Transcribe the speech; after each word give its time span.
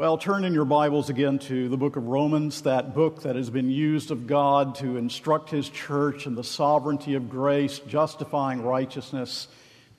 Well, 0.00 0.16
turn 0.16 0.44
in 0.46 0.54
your 0.54 0.64
Bibles 0.64 1.10
again 1.10 1.38
to 1.40 1.68
the 1.68 1.76
book 1.76 1.96
of 1.96 2.06
Romans, 2.06 2.62
that 2.62 2.94
book 2.94 3.20
that 3.24 3.36
has 3.36 3.50
been 3.50 3.70
used 3.70 4.10
of 4.10 4.26
God 4.26 4.76
to 4.76 4.96
instruct 4.96 5.50
His 5.50 5.68
church 5.68 6.26
in 6.26 6.34
the 6.34 6.42
sovereignty 6.42 7.16
of 7.16 7.28
grace, 7.28 7.80
justifying 7.80 8.62
righteousness. 8.62 9.46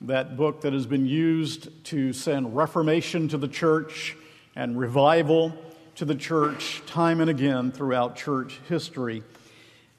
That 0.00 0.36
book 0.36 0.62
that 0.62 0.72
has 0.72 0.86
been 0.86 1.06
used 1.06 1.68
to 1.84 2.12
send 2.12 2.56
reformation 2.56 3.28
to 3.28 3.38
the 3.38 3.46
church 3.46 4.16
and 4.56 4.76
revival 4.76 5.54
to 5.94 6.04
the 6.04 6.16
church 6.16 6.82
time 6.84 7.20
and 7.20 7.30
again 7.30 7.70
throughout 7.70 8.16
church 8.16 8.58
history. 8.68 9.22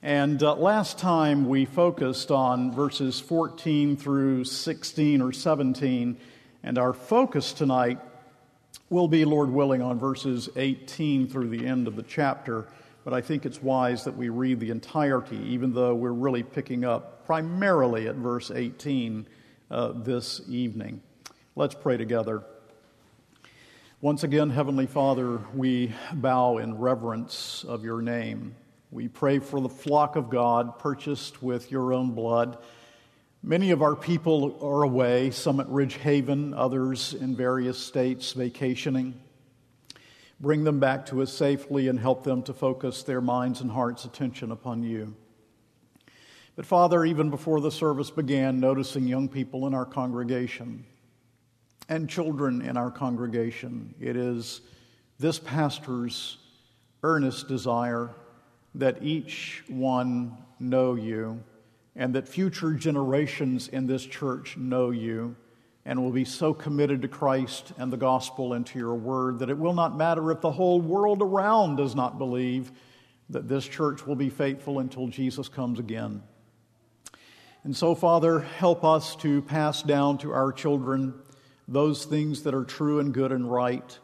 And 0.01 0.43
uh, 0.43 0.55
last 0.55 0.97
time 0.99 1.47
we 1.47 1.63
focused 1.63 2.29
on 2.29 2.73
verses 2.73 3.21
14 3.21 3.95
through 3.95 4.43
16 4.43 5.21
or 5.21 5.31
17, 5.31 6.17
and 6.61 6.77
our 6.77 6.91
focus 6.91 7.53
tonight 7.53 7.99
will 8.89 9.07
be, 9.07 9.25
Lord 9.25 9.49
willing, 9.49 9.81
on 9.81 9.97
verses 9.99 10.49
18 10.55 11.27
through 11.27 11.49
the 11.49 11.65
end 11.65 11.87
of 11.87 11.95
the 11.95 12.03
chapter. 12.03 12.67
But 13.03 13.13
I 13.13 13.21
think 13.21 13.45
it's 13.45 13.61
wise 13.61 14.03
that 14.05 14.15
we 14.15 14.29
read 14.29 14.59
the 14.59 14.69
entirety, 14.69 15.37
even 15.37 15.73
though 15.73 15.93
we're 15.95 16.13
really 16.13 16.43
picking 16.43 16.85
up 16.85 17.25
primarily 17.25 18.07
at 18.07 18.15
verse 18.15 18.51
18 18.51 19.27
uh, 19.71 19.91
this 19.95 20.41
evening. 20.47 21.01
Let's 21.55 21.75
pray 21.75 21.97
together. 21.97 22.43
Once 24.01 24.23
again, 24.23 24.49
Heavenly 24.49 24.85
Father, 24.85 25.39
we 25.55 25.93
bow 26.13 26.57
in 26.57 26.77
reverence 26.77 27.65
of 27.67 27.83
your 27.83 28.01
name. 28.01 28.55
We 28.91 29.07
pray 29.07 29.39
for 29.39 29.61
the 29.61 29.69
flock 29.69 30.15
of 30.15 30.29
God 30.29 30.77
purchased 30.77 31.41
with 31.41 31.71
your 31.71 31.93
own 31.93 32.11
blood. 32.11 32.57
Many 33.45 33.71
of 33.71 33.81
our 33.81 33.97
people 33.97 34.57
are 34.61 34.83
away, 34.83 35.29
some 35.31 35.59
at 35.59 35.67
Ridge 35.67 35.95
Haven, 35.95 36.53
others 36.53 37.13
in 37.13 37.35
various 37.35 37.77
states 37.77 38.31
vacationing. 38.31 39.19
Bring 40.39 40.63
them 40.63 40.79
back 40.79 41.07
to 41.07 41.21
us 41.21 41.33
safely 41.33 41.89
and 41.89 41.99
help 41.99 42.23
them 42.23 42.41
to 42.43 42.53
focus 42.53 43.03
their 43.03 43.19
minds 43.19 43.59
and 43.59 43.69
hearts' 43.69 44.05
attention 44.05 44.49
upon 44.49 44.81
you. 44.83 45.13
But, 46.55 46.65
Father, 46.65 47.03
even 47.03 47.29
before 47.29 47.59
the 47.59 47.69
service 47.69 48.09
began, 48.09 48.61
noticing 48.61 49.07
young 49.07 49.27
people 49.27 49.67
in 49.67 49.73
our 49.73 49.85
congregation 49.85 50.85
and 51.89 52.09
children 52.09 52.61
in 52.61 52.77
our 52.77 52.91
congregation, 52.91 53.93
it 53.99 54.15
is 54.15 54.61
this 55.19 55.37
pastor's 55.37 56.37
earnest 57.03 57.49
desire 57.49 58.11
that 58.73 59.03
each 59.03 59.65
one 59.67 60.37
know 60.61 60.95
you 60.95 61.43
and 61.95 62.15
that 62.15 62.27
future 62.27 62.73
generations 62.73 63.67
in 63.67 63.85
this 63.87 64.05
church 64.05 64.57
know 64.57 64.89
you 64.91 65.35
and 65.85 66.01
will 66.01 66.11
be 66.11 66.25
so 66.25 66.53
committed 66.53 67.01
to 67.01 67.07
Christ 67.07 67.73
and 67.77 67.91
the 67.91 67.97
gospel 67.97 68.53
and 68.53 68.65
to 68.67 68.79
your 68.79 68.95
word 68.95 69.39
that 69.39 69.49
it 69.49 69.57
will 69.57 69.73
not 69.73 69.97
matter 69.97 70.31
if 70.31 70.41
the 70.41 70.51
whole 70.51 70.79
world 70.79 71.21
around 71.21 71.75
does 71.75 71.93
not 71.93 72.17
believe 72.17 72.71
that 73.29 73.47
this 73.47 73.67
church 73.67 74.05
will 74.05 74.15
be 74.15 74.29
faithful 74.29 74.79
until 74.79 75.07
Jesus 75.07 75.49
comes 75.49 75.79
again. 75.79 76.23
And 77.63 77.75
so, 77.75 77.95
Father, 77.95 78.39
help 78.39 78.83
us 78.83 79.15
to 79.17 79.41
pass 79.41 79.83
down 79.83 80.17
to 80.19 80.31
our 80.31 80.51
children 80.51 81.13
those 81.67 82.05
things 82.05 82.43
that 82.43 82.53
are 82.53 82.65
true 82.65 82.99
and 82.99 83.13
good 83.13 83.31
and 83.31 83.49
right, 83.49 83.97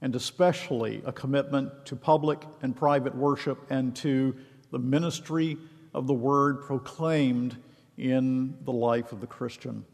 and 0.00 0.16
especially 0.16 1.02
a 1.04 1.12
commitment 1.12 1.86
to 1.86 1.96
public 1.96 2.42
and 2.62 2.74
private 2.74 3.14
worship 3.14 3.58
and 3.70 3.94
to 3.96 4.34
the 4.70 4.78
ministry 4.78 5.58
of 5.94 6.06
the 6.06 6.14
word 6.14 6.62
proclaimed 6.62 7.56
in 7.98 8.56
the 8.64 8.72
life 8.72 9.12
of 9.12 9.20
the 9.20 9.26
Christian. 9.26 9.84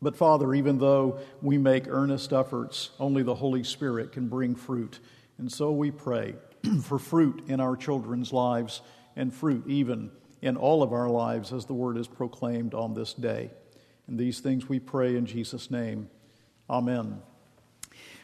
But, 0.00 0.16
Father, 0.16 0.52
even 0.54 0.78
though 0.78 1.20
we 1.40 1.58
make 1.58 1.86
earnest 1.88 2.32
efforts, 2.32 2.90
only 2.98 3.22
the 3.22 3.36
Holy 3.36 3.62
Spirit 3.62 4.12
can 4.12 4.28
bring 4.28 4.56
fruit. 4.56 4.98
And 5.38 5.50
so 5.50 5.70
we 5.70 5.90
pray 5.90 6.34
for 6.82 6.98
fruit 6.98 7.44
in 7.48 7.60
our 7.60 7.76
children's 7.76 8.32
lives 8.32 8.80
and 9.14 9.32
fruit 9.32 9.64
even 9.68 10.10
in 10.40 10.56
all 10.56 10.82
of 10.82 10.92
our 10.92 11.08
lives 11.08 11.52
as 11.52 11.66
the 11.66 11.74
word 11.74 11.96
is 11.96 12.08
proclaimed 12.08 12.74
on 12.74 12.94
this 12.94 13.14
day. 13.14 13.50
And 14.08 14.18
these 14.18 14.40
things 14.40 14.68
we 14.68 14.80
pray 14.80 15.16
in 15.16 15.24
Jesus' 15.24 15.70
name. 15.70 16.10
Amen. 16.68 17.22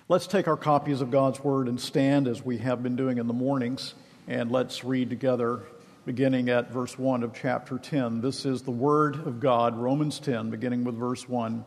Let's 0.08 0.26
take 0.26 0.48
our 0.48 0.56
copies 0.56 1.00
of 1.00 1.10
God's 1.10 1.44
word 1.44 1.68
and 1.68 1.80
stand 1.80 2.26
as 2.26 2.44
we 2.44 2.58
have 2.58 2.82
been 2.82 2.96
doing 2.96 3.18
in 3.18 3.26
the 3.26 3.34
mornings, 3.34 3.94
and 4.26 4.50
let's 4.50 4.82
read 4.82 5.10
together 5.10 5.62
beginning 6.08 6.48
at 6.48 6.70
verse 6.70 6.98
1 6.98 7.22
of 7.22 7.34
chapter 7.34 7.76
10. 7.76 8.22
This 8.22 8.46
is 8.46 8.62
the 8.62 8.70
Word 8.70 9.16
of 9.26 9.40
God, 9.40 9.76
Romans 9.76 10.18
10, 10.20 10.48
beginning 10.48 10.82
with 10.82 10.94
verse 10.94 11.28
1. 11.28 11.62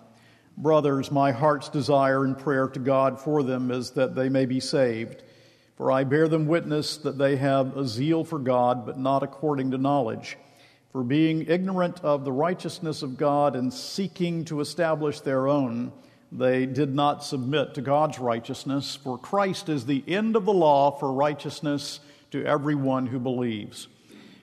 Brothers, 0.58 1.12
my 1.12 1.32
heart's 1.32 1.70
desire 1.70 2.26
and 2.26 2.36
prayer 2.36 2.68
to 2.70 2.80
God 2.80 3.20
for 3.20 3.44
them 3.44 3.70
is 3.70 3.92
that 3.92 4.16
they 4.16 4.30
may 4.30 4.48
be 4.48 4.60
saved. 4.60 5.22
For 5.76 5.92
I 5.92 6.06
bear 6.06 6.28
them 6.28 6.48
witness 6.48 6.98
that 6.98 7.20
they 7.20 7.36
have 7.36 7.78
a 7.78 7.86
zeal 7.86 8.24
for 8.24 8.40
God, 8.40 8.84
but 8.84 8.98
not 8.98 9.22
according 9.22 9.70
to 9.70 9.78
knowledge. 9.78 10.40
For 10.92 11.04
being 11.04 11.46
ignorant 11.48 12.00
of 12.04 12.26
the 12.26 12.32
righteousness 12.32 13.04
of 13.04 13.18
God 13.18 13.56
and 13.56 13.72
seeking 13.72 14.44
to 14.46 14.60
establish 14.60 15.22
their 15.22 15.48
own, 15.48 15.92
they 16.32 16.66
did 16.66 16.96
not 16.96 17.24
submit 17.24 17.76
to 17.76 17.82
God's 17.82 18.18
righteousness. 18.18 18.96
For 18.96 19.20
Christ 19.20 19.70
is 19.70 19.86
the 19.86 20.04
end 20.08 20.36
of 20.36 20.46
the 20.46 20.52
law 20.52 20.90
for 20.90 21.14
righteousness 21.14 22.00
to 22.32 22.44
everyone 22.44 23.06
who 23.06 23.20
believes. 23.20 23.88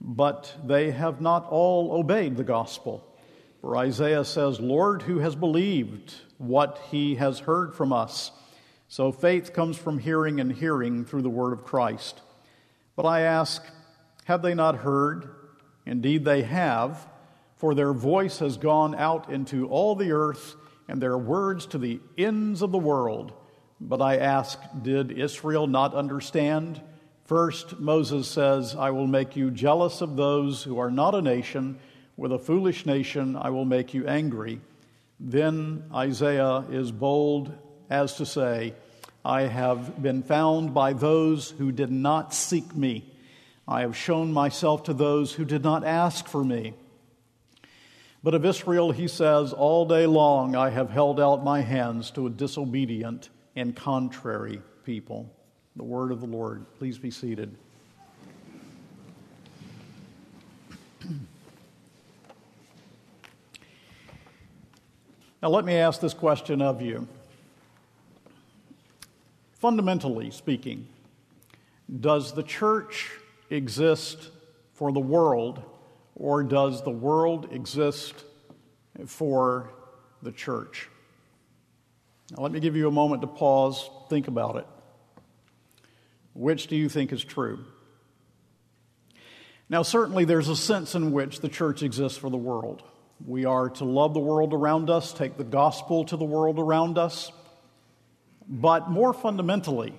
but 0.00 0.54
they 0.64 0.90
have 0.90 1.20
not 1.20 1.46
all 1.50 1.92
obeyed 1.92 2.36
the 2.36 2.44
gospel. 2.44 3.06
For 3.60 3.76
Isaiah 3.76 4.24
says, 4.24 4.58
Lord, 4.58 5.02
who 5.02 5.18
has 5.18 5.36
believed 5.36 6.14
what 6.38 6.80
he 6.90 7.16
has 7.16 7.40
heard 7.40 7.74
from 7.74 7.92
us? 7.92 8.32
So 8.88 9.12
faith 9.12 9.52
comes 9.52 9.76
from 9.76 9.98
hearing, 9.98 10.40
and 10.40 10.50
hearing 10.50 11.04
through 11.04 11.22
the 11.22 11.28
word 11.30 11.52
of 11.52 11.64
Christ. 11.64 12.22
But 12.96 13.04
I 13.04 13.20
ask, 13.20 13.62
have 14.24 14.42
they 14.42 14.54
not 14.54 14.76
heard? 14.76 15.28
Indeed, 15.86 16.24
they 16.24 16.42
have, 16.42 17.06
for 17.56 17.74
their 17.74 17.92
voice 17.92 18.38
has 18.38 18.56
gone 18.56 18.94
out 18.94 19.30
into 19.30 19.68
all 19.68 19.94
the 19.94 20.12
earth, 20.12 20.56
and 20.88 21.00
their 21.00 21.18
words 21.18 21.66
to 21.66 21.78
the 21.78 22.00
ends 22.16 22.62
of 22.62 22.72
the 22.72 22.78
world. 22.78 23.32
But 23.80 24.00
I 24.00 24.16
ask, 24.16 24.58
did 24.82 25.12
Israel 25.12 25.66
not 25.66 25.94
understand? 25.94 26.80
First, 27.30 27.78
Moses 27.78 28.26
says, 28.26 28.74
I 28.74 28.90
will 28.90 29.06
make 29.06 29.36
you 29.36 29.52
jealous 29.52 30.00
of 30.00 30.16
those 30.16 30.64
who 30.64 30.80
are 30.80 30.90
not 30.90 31.14
a 31.14 31.22
nation. 31.22 31.78
With 32.16 32.32
a 32.32 32.40
foolish 32.40 32.86
nation, 32.86 33.36
I 33.36 33.50
will 33.50 33.64
make 33.64 33.94
you 33.94 34.04
angry. 34.08 34.60
Then 35.20 35.84
Isaiah 35.94 36.64
is 36.72 36.90
bold 36.90 37.56
as 37.88 38.16
to 38.16 38.26
say, 38.26 38.74
I 39.24 39.42
have 39.42 40.02
been 40.02 40.24
found 40.24 40.74
by 40.74 40.92
those 40.92 41.50
who 41.50 41.70
did 41.70 41.92
not 41.92 42.34
seek 42.34 42.74
me. 42.74 43.14
I 43.68 43.82
have 43.82 43.96
shown 43.96 44.32
myself 44.32 44.82
to 44.86 44.92
those 44.92 45.32
who 45.32 45.44
did 45.44 45.62
not 45.62 45.84
ask 45.84 46.26
for 46.26 46.42
me. 46.42 46.74
But 48.24 48.34
of 48.34 48.44
Israel, 48.44 48.90
he 48.90 49.06
says, 49.06 49.52
All 49.52 49.86
day 49.86 50.06
long 50.06 50.56
I 50.56 50.70
have 50.70 50.90
held 50.90 51.20
out 51.20 51.44
my 51.44 51.60
hands 51.60 52.10
to 52.10 52.26
a 52.26 52.30
disobedient 52.30 53.28
and 53.54 53.76
contrary 53.76 54.62
people. 54.84 55.32
The 55.76 55.84
word 55.84 56.12
of 56.12 56.20
the 56.20 56.26
Lord. 56.26 56.66
Please 56.78 56.98
be 56.98 57.10
seated. 57.10 57.56
Now, 65.42 65.48
let 65.48 65.64
me 65.64 65.74
ask 65.74 66.00
this 66.00 66.12
question 66.12 66.60
of 66.60 66.82
you. 66.82 67.08
Fundamentally 69.54 70.30
speaking, 70.30 70.86
does 72.00 72.34
the 72.34 72.42
church 72.42 73.10
exist 73.48 74.30
for 74.74 74.92
the 74.92 75.00
world, 75.00 75.62
or 76.14 76.42
does 76.42 76.82
the 76.82 76.90
world 76.90 77.48
exist 77.52 78.24
for 79.06 79.70
the 80.22 80.32
church? 80.32 80.88
Now, 82.32 82.42
let 82.42 82.52
me 82.52 82.60
give 82.60 82.76
you 82.76 82.86
a 82.88 82.92
moment 82.92 83.22
to 83.22 83.26
pause, 83.26 83.88
think 84.10 84.28
about 84.28 84.56
it. 84.56 84.66
Which 86.34 86.66
do 86.68 86.76
you 86.76 86.88
think 86.88 87.12
is 87.12 87.24
true? 87.24 87.64
Now, 89.68 89.82
certainly 89.82 90.24
there's 90.24 90.48
a 90.48 90.56
sense 90.56 90.94
in 90.94 91.12
which 91.12 91.40
the 91.40 91.48
church 91.48 91.82
exists 91.82 92.18
for 92.18 92.30
the 92.30 92.36
world. 92.36 92.82
We 93.24 93.44
are 93.44 93.70
to 93.70 93.84
love 93.84 94.14
the 94.14 94.20
world 94.20 94.52
around 94.52 94.90
us, 94.90 95.12
take 95.12 95.36
the 95.36 95.44
gospel 95.44 96.04
to 96.06 96.16
the 96.16 96.24
world 96.24 96.58
around 96.58 96.98
us. 96.98 97.30
But 98.48 98.90
more 98.90 99.12
fundamentally, 99.12 99.94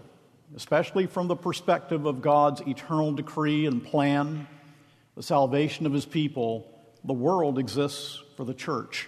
especially 0.55 1.05
from 1.05 1.27
the 1.27 1.35
perspective 1.35 2.05
of 2.05 2.21
God's 2.21 2.61
eternal 2.61 3.13
decree 3.13 3.65
and 3.65 3.83
plan, 3.83 4.47
the 5.15 5.23
salvation 5.23 5.85
of 5.85 5.93
his 5.93 6.05
people, 6.05 6.67
the 7.03 7.13
world 7.13 7.57
exists 7.57 8.21
for 8.35 8.43
the 8.43 8.53
church. 8.53 9.07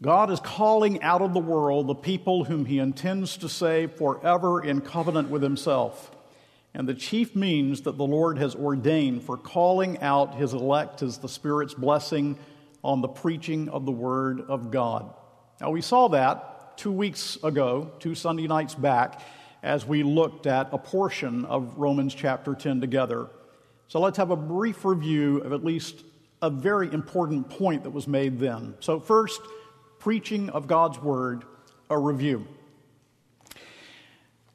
God 0.00 0.30
is 0.30 0.38
calling 0.38 1.02
out 1.02 1.22
of 1.22 1.34
the 1.34 1.40
world 1.40 1.88
the 1.88 1.94
people 1.94 2.44
whom 2.44 2.66
he 2.66 2.78
intends 2.78 3.36
to 3.38 3.48
save 3.48 3.92
forever 3.92 4.62
in 4.62 4.80
covenant 4.80 5.28
with 5.28 5.42
himself. 5.42 6.12
And 6.72 6.88
the 6.88 6.94
chief 6.94 7.34
means 7.34 7.80
that 7.80 7.98
the 7.98 8.06
Lord 8.06 8.38
has 8.38 8.54
ordained 8.54 9.24
for 9.24 9.36
calling 9.36 9.98
out 9.98 10.36
his 10.36 10.52
elect 10.52 11.02
is 11.02 11.18
the 11.18 11.28
Spirit's 11.28 11.74
blessing 11.74 12.38
on 12.84 13.00
the 13.00 13.08
preaching 13.08 13.68
of 13.70 13.86
the 13.86 13.92
Word 13.92 14.42
of 14.42 14.70
God. 14.70 15.12
Now, 15.60 15.70
we 15.70 15.80
saw 15.80 16.06
that 16.08 16.78
two 16.78 16.92
weeks 16.92 17.36
ago, 17.42 17.90
two 17.98 18.14
Sunday 18.14 18.46
nights 18.46 18.76
back, 18.76 19.20
as 19.64 19.84
we 19.84 20.04
looked 20.04 20.46
at 20.46 20.68
a 20.70 20.78
portion 20.78 21.44
of 21.46 21.76
Romans 21.76 22.14
chapter 22.14 22.54
10 22.54 22.80
together. 22.80 23.26
So 23.88 23.98
let's 23.98 24.18
have 24.18 24.30
a 24.30 24.36
brief 24.36 24.84
review 24.84 25.38
of 25.38 25.52
at 25.52 25.64
least 25.64 26.04
a 26.40 26.50
very 26.50 26.92
important 26.92 27.50
point 27.50 27.82
that 27.82 27.90
was 27.90 28.06
made 28.06 28.38
then. 28.38 28.74
So, 28.78 29.00
first, 29.00 29.40
preaching 29.98 30.50
of 30.50 30.66
God's 30.66 30.98
word, 30.98 31.44
a 31.90 31.98
review. 31.98 32.46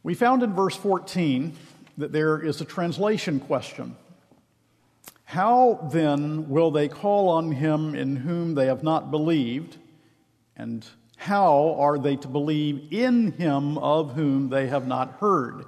We 0.04 0.14
found 0.14 0.44
in 0.44 0.54
verse 0.54 0.76
14 0.76 1.56
that 1.98 2.12
there 2.12 2.40
is 2.40 2.62
a 2.62 2.66
translation 2.66 3.40
question. 3.40 3.96
How 5.26 5.88
then 5.92 6.50
will 6.50 6.72
they 6.72 6.88
call 6.88 7.30
on 7.30 7.52
him 7.52 7.96
in 7.96 8.18
whom 8.18 8.56
they 8.56 8.68
have 8.68 8.84
not 8.84 9.12
believed? 9.12 9.78
And 10.56 10.86
how 11.18 11.76
are 11.80 11.98
they 11.98 12.18
to 12.18 12.28
believe 12.28 12.92
in 12.92 13.32
him 13.32 13.78
of 13.78 14.14
whom 14.14 14.50
they 14.50 14.68
have 14.68 14.86
not 14.86 15.14
heard? 15.20 15.66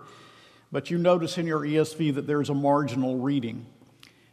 But 0.71 0.91
you 0.91 0.97
notice 0.97 1.37
in 1.37 1.47
your 1.47 1.61
ESV 1.61 2.15
that 2.15 2.27
there's 2.27 2.49
a 2.49 2.53
marginal 2.53 3.17
reading. 3.17 3.65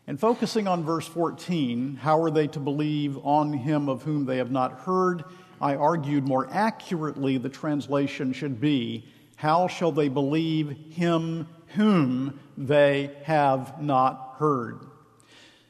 And 0.07 0.19
focusing 0.19 0.67
on 0.67 0.85
verse 0.85 1.07
14, 1.07 1.97
how 1.97 2.23
are 2.23 2.31
they 2.31 2.49
to 2.49 2.61
believe 2.61 3.19
on 3.19 3.53
him 3.53 3.89
of 3.89 4.03
whom 4.03 4.25
they 4.25 4.39
have 4.39 4.51
not 4.51 4.81
heard? 4.81 5.25
I 5.61 5.77
argued 5.77 6.27
more 6.27 6.49
accurately 6.51 7.39
the 7.39 7.49
translation 7.49 8.33
should 8.33 8.61
be, 8.61 9.07
how 9.37 9.69
shall 9.69 9.93
they 9.93 10.09
believe 10.09 10.77
him 10.91 11.49
whom 11.75 12.41
they 12.59 13.11
have 13.25 13.81
not 13.81 14.35
heard? 14.39 14.81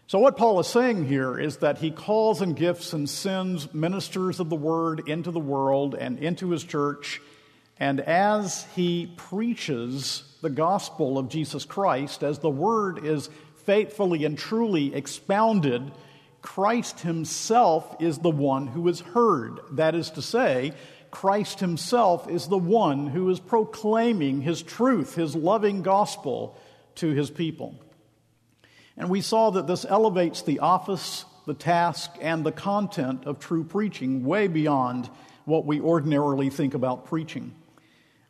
So, 0.06 0.18
what 0.18 0.36
Paul 0.36 0.60
is 0.60 0.66
saying 0.66 1.06
here 1.06 1.38
is 1.38 1.58
that 1.58 1.78
he 1.78 1.90
calls 1.90 2.42
and 2.42 2.56
gifts 2.56 2.92
and 2.92 3.08
sends 3.08 3.72
ministers 3.72 4.40
of 4.40 4.50
the 4.50 4.56
word 4.56 5.08
into 5.08 5.30
the 5.30 5.40
world 5.40 5.94
and 5.94 6.18
into 6.18 6.50
his 6.50 6.64
church. 6.64 7.20
And 7.78 8.00
as 8.00 8.66
he 8.74 9.12
preaches 9.16 10.22
the 10.42 10.50
gospel 10.50 11.16
of 11.16 11.30
Jesus 11.30 11.64
Christ, 11.64 12.22
as 12.22 12.40
the 12.40 12.50
word 12.50 13.04
is 13.04 13.30
faithfully 13.64 14.24
and 14.24 14.38
truly 14.38 14.94
expounded, 14.94 15.90
Christ 16.42 17.00
himself 17.00 17.96
is 18.00 18.18
the 18.18 18.30
one 18.30 18.66
who 18.66 18.88
is 18.88 19.00
heard. 19.00 19.60
That 19.72 19.94
is 19.94 20.10
to 20.10 20.22
say, 20.22 20.72
Christ 21.10 21.60
himself 21.60 22.28
is 22.28 22.48
the 22.48 22.58
one 22.58 23.06
who 23.06 23.28
is 23.30 23.38
proclaiming 23.38 24.40
his 24.40 24.62
truth, 24.62 25.14
his 25.14 25.36
loving 25.36 25.82
gospel 25.82 26.56
to 26.96 27.10
his 27.10 27.30
people. 27.30 27.78
And 28.96 29.08
we 29.08 29.20
saw 29.20 29.50
that 29.50 29.66
this 29.66 29.84
elevates 29.84 30.42
the 30.42 30.58
office, 30.58 31.24
the 31.46 31.54
task, 31.54 32.10
and 32.20 32.44
the 32.44 32.52
content 32.52 33.24
of 33.26 33.38
true 33.38 33.64
preaching 33.64 34.24
way 34.24 34.48
beyond 34.48 35.08
what 35.44 35.66
we 35.66 35.80
ordinarily 35.80 36.50
think 36.50 36.74
about 36.74 37.06
preaching. 37.06 37.54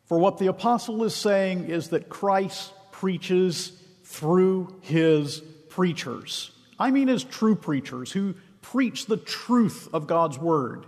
For 0.05 0.17
what 0.17 0.37
the 0.37 0.47
apostle 0.47 1.03
is 1.03 1.15
saying 1.15 1.69
is 1.69 1.89
that 1.89 2.09
Christ 2.09 2.73
preaches 2.91 3.71
through 4.13 4.75
his 4.81 5.39
preachers. 5.69 6.51
I 6.77 6.91
mean, 6.91 7.09
as 7.09 7.23
true 7.23 7.55
preachers 7.55 8.11
who 8.11 8.35
preach 8.61 9.07
the 9.07 9.17
truth 9.17 9.89
of 9.91 10.05
God's 10.05 10.37
word. 10.37 10.85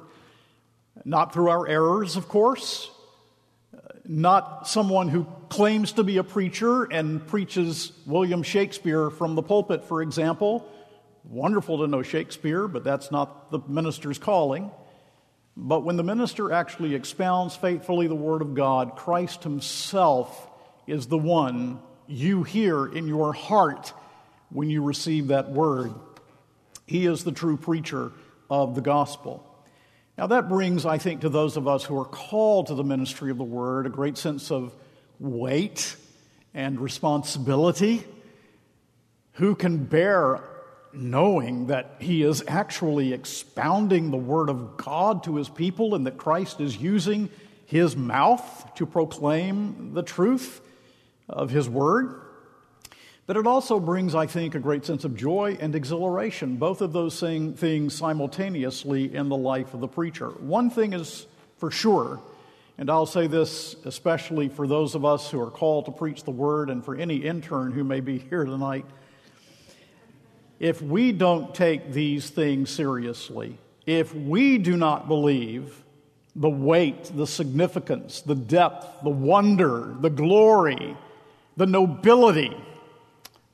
Not 1.03 1.33
through 1.33 1.49
our 1.49 1.67
errors, 1.67 2.17
of 2.17 2.27
course, 2.27 2.91
not 4.05 4.67
someone 4.67 5.09
who 5.09 5.25
claims 5.49 5.93
to 5.93 6.03
be 6.03 6.17
a 6.17 6.23
preacher 6.23 6.83
and 6.83 7.25
preaches 7.25 7.91
William 8.05 8.43
Shakespeare 8.43 9.09
from 9.09 9.33
the 9.33 9.41
pulpit, 9.41 9.83
for 9.85 10.03
example. 10.03 10.69
Wonderful 11.23 11.79
to 11.79 11.87
know 11.87 12.03
Shakespeare, 12.03 12.67
but 12.67 12.83
that's 12.83 13.11
not 13.11 13.49
the 13.49 13.59
minister's 13.67 14.19
calling. 14.19 14.69
But 15.57 15.83
when 15.83 15.97
the 15.97 16.03
minister 16.03 16.51
actually 16.51 16.93
expounds 16.93 17.55
faithfully 17.55 18.05
the 18.05 18.15
Word 18.15 18.43
of 18.43 18.53
God, 18.53 18.95
Christ 18.95 19.41
Himself 19.41 20.47
is 20.85 21.07
the 21.07 21.17
one 21.17 21.79
you 22.07 22.43
hear 22.43 22.85
in 22.85 23.07
your 23.07 23.33
heart 23.33 23.93
when 24.49 24.69
you 24.69 24.83
receive 24.83 25.27
that 25.27 25.49
Word. 25.49 25.93
He 26.85 27.05
is 27.05 27.23
the 27.23 27.31
true 27.31 27.57
preacher 27.57 28.11
of 28.49 28.75
the 28.75 28.81
gospel. 28.81 29.45
Now, 30.17 30.27
that 30.27 30.47
brings, 30.47 30.85
I 30.85 30.97
think, 30.97 31.21
to 31.21 31.29
those 31.29 31.57
of 31.57 31.67
us 31.67 31.83
who 31.83 31.99
are 31.99 32.05
called 32.05 32.67
to 32.67 32.75
the 32.75 32.83
ministry 32.83 33.31
of 33.31 33.37
the 33.37 33.43
word 33.43 33.85
a 33.85 33.89
great 33.89 34.17
sense 34.17 34.49
of 34.49 34.73
weight 35.19 35.95
and 36.53 36.79
responsibility. 36.79 38.05
Who 39.33 39.55
can 39.55 39.83
bear 39.83 40.41
knowing 40.93 41.67
that 41.67 41.95
he 41.99 42.23
is 42.23 42.41
actually 42.47 43.11
expounding 43.11 44.09
the 44.09 44.17
word 44.17 44.49
of 44.49 44.77
God 44.77 45.25
to 45.25 45.35
his 45.35 45.49
people 45.49 45.93
and 45.93 46.07
that 46.07 46.17
Christ 46.17 46.61
is 46.61 46.77
using 46.77 47.29
his 47.65 47.97
mouth 47.97 48.73
to 48.75 48.85
proclaim 48.85 49.93
the 49.93 50.03
truth 50.03 50.61
of 51.29 51.49
his 51.49 51.69
word? 51.69 52.21
But 53.27 53.37
it 53.37 53.47
also 53.47 53.79
brings, 53.79 54.13
I 54.13 54.27
think, 54.27 54.53
a 54.53 54.59
great 54.59 54.85
sense 54.85 55.03
of 55.03 55.15
joy 55.15 55.57
and 55.59 55.73
exhilaration, 55.73 56.57
both 56.57 56.81
of 56.81 56.93
those 56.93 57.19
things 57.19 57.95
simultaneously 57.95 59.15
in 59.15 59.29
the 59.29 59.37
life 59.37 59.73
of 59.73 59.79
the 59.79 59.87
preacher. 59.87 60.29
One 60.29 60.69
thing 60.69 60.93
is 60.93 61.25
for 61.57 61.71
sure, 61.71 62.19
and 62.77 62.89
I'll 62.89 63.07
say 63.07 63.25
this 63.25 63.75
especially 63.85 64.47
for 64.49 64.67
those 64.67 64.93
of 64.93 65.05
us 65.05 65.31
who 65.31 65.41
are 65.41 65.49
called 65.49 65.85
to 65.85 65.91
preach 65.91 66.23
the 66.23 66.31
word 66.31 66.69
and 66.69 66.85
for 66.85 66.95
any 66.95 67.15
intern 67.15 67.71
who 67.71 67.83
may 67.83 67.99
be 67.99 68.19
here 68.19 68.45
tonight. 68.45 68.85
If 70.59 70.81
we 70.81 71.11
don't 71.11 71.53
take 71.55 71.91
these 71.91 72.29
things 72.29 72.69
seriously, 72.69 73.57
if 73.87 74.13
we 74.13 74.59
do 74.59 74.77
not 74.77 75.07
believe 75.07 75.83
the 76.35 76.49
weight, 76.49 77.05
the 77.15 77.25
significance, 77.25 78.21
the 78.21 78.35
depth, 78.35 79.03
the 79.03 79.09
wonder, 79.09 79.95
the 79.99 80.09
glory, 80.09 80.95
the 81.57 81.65
nobility, 81.65 82.55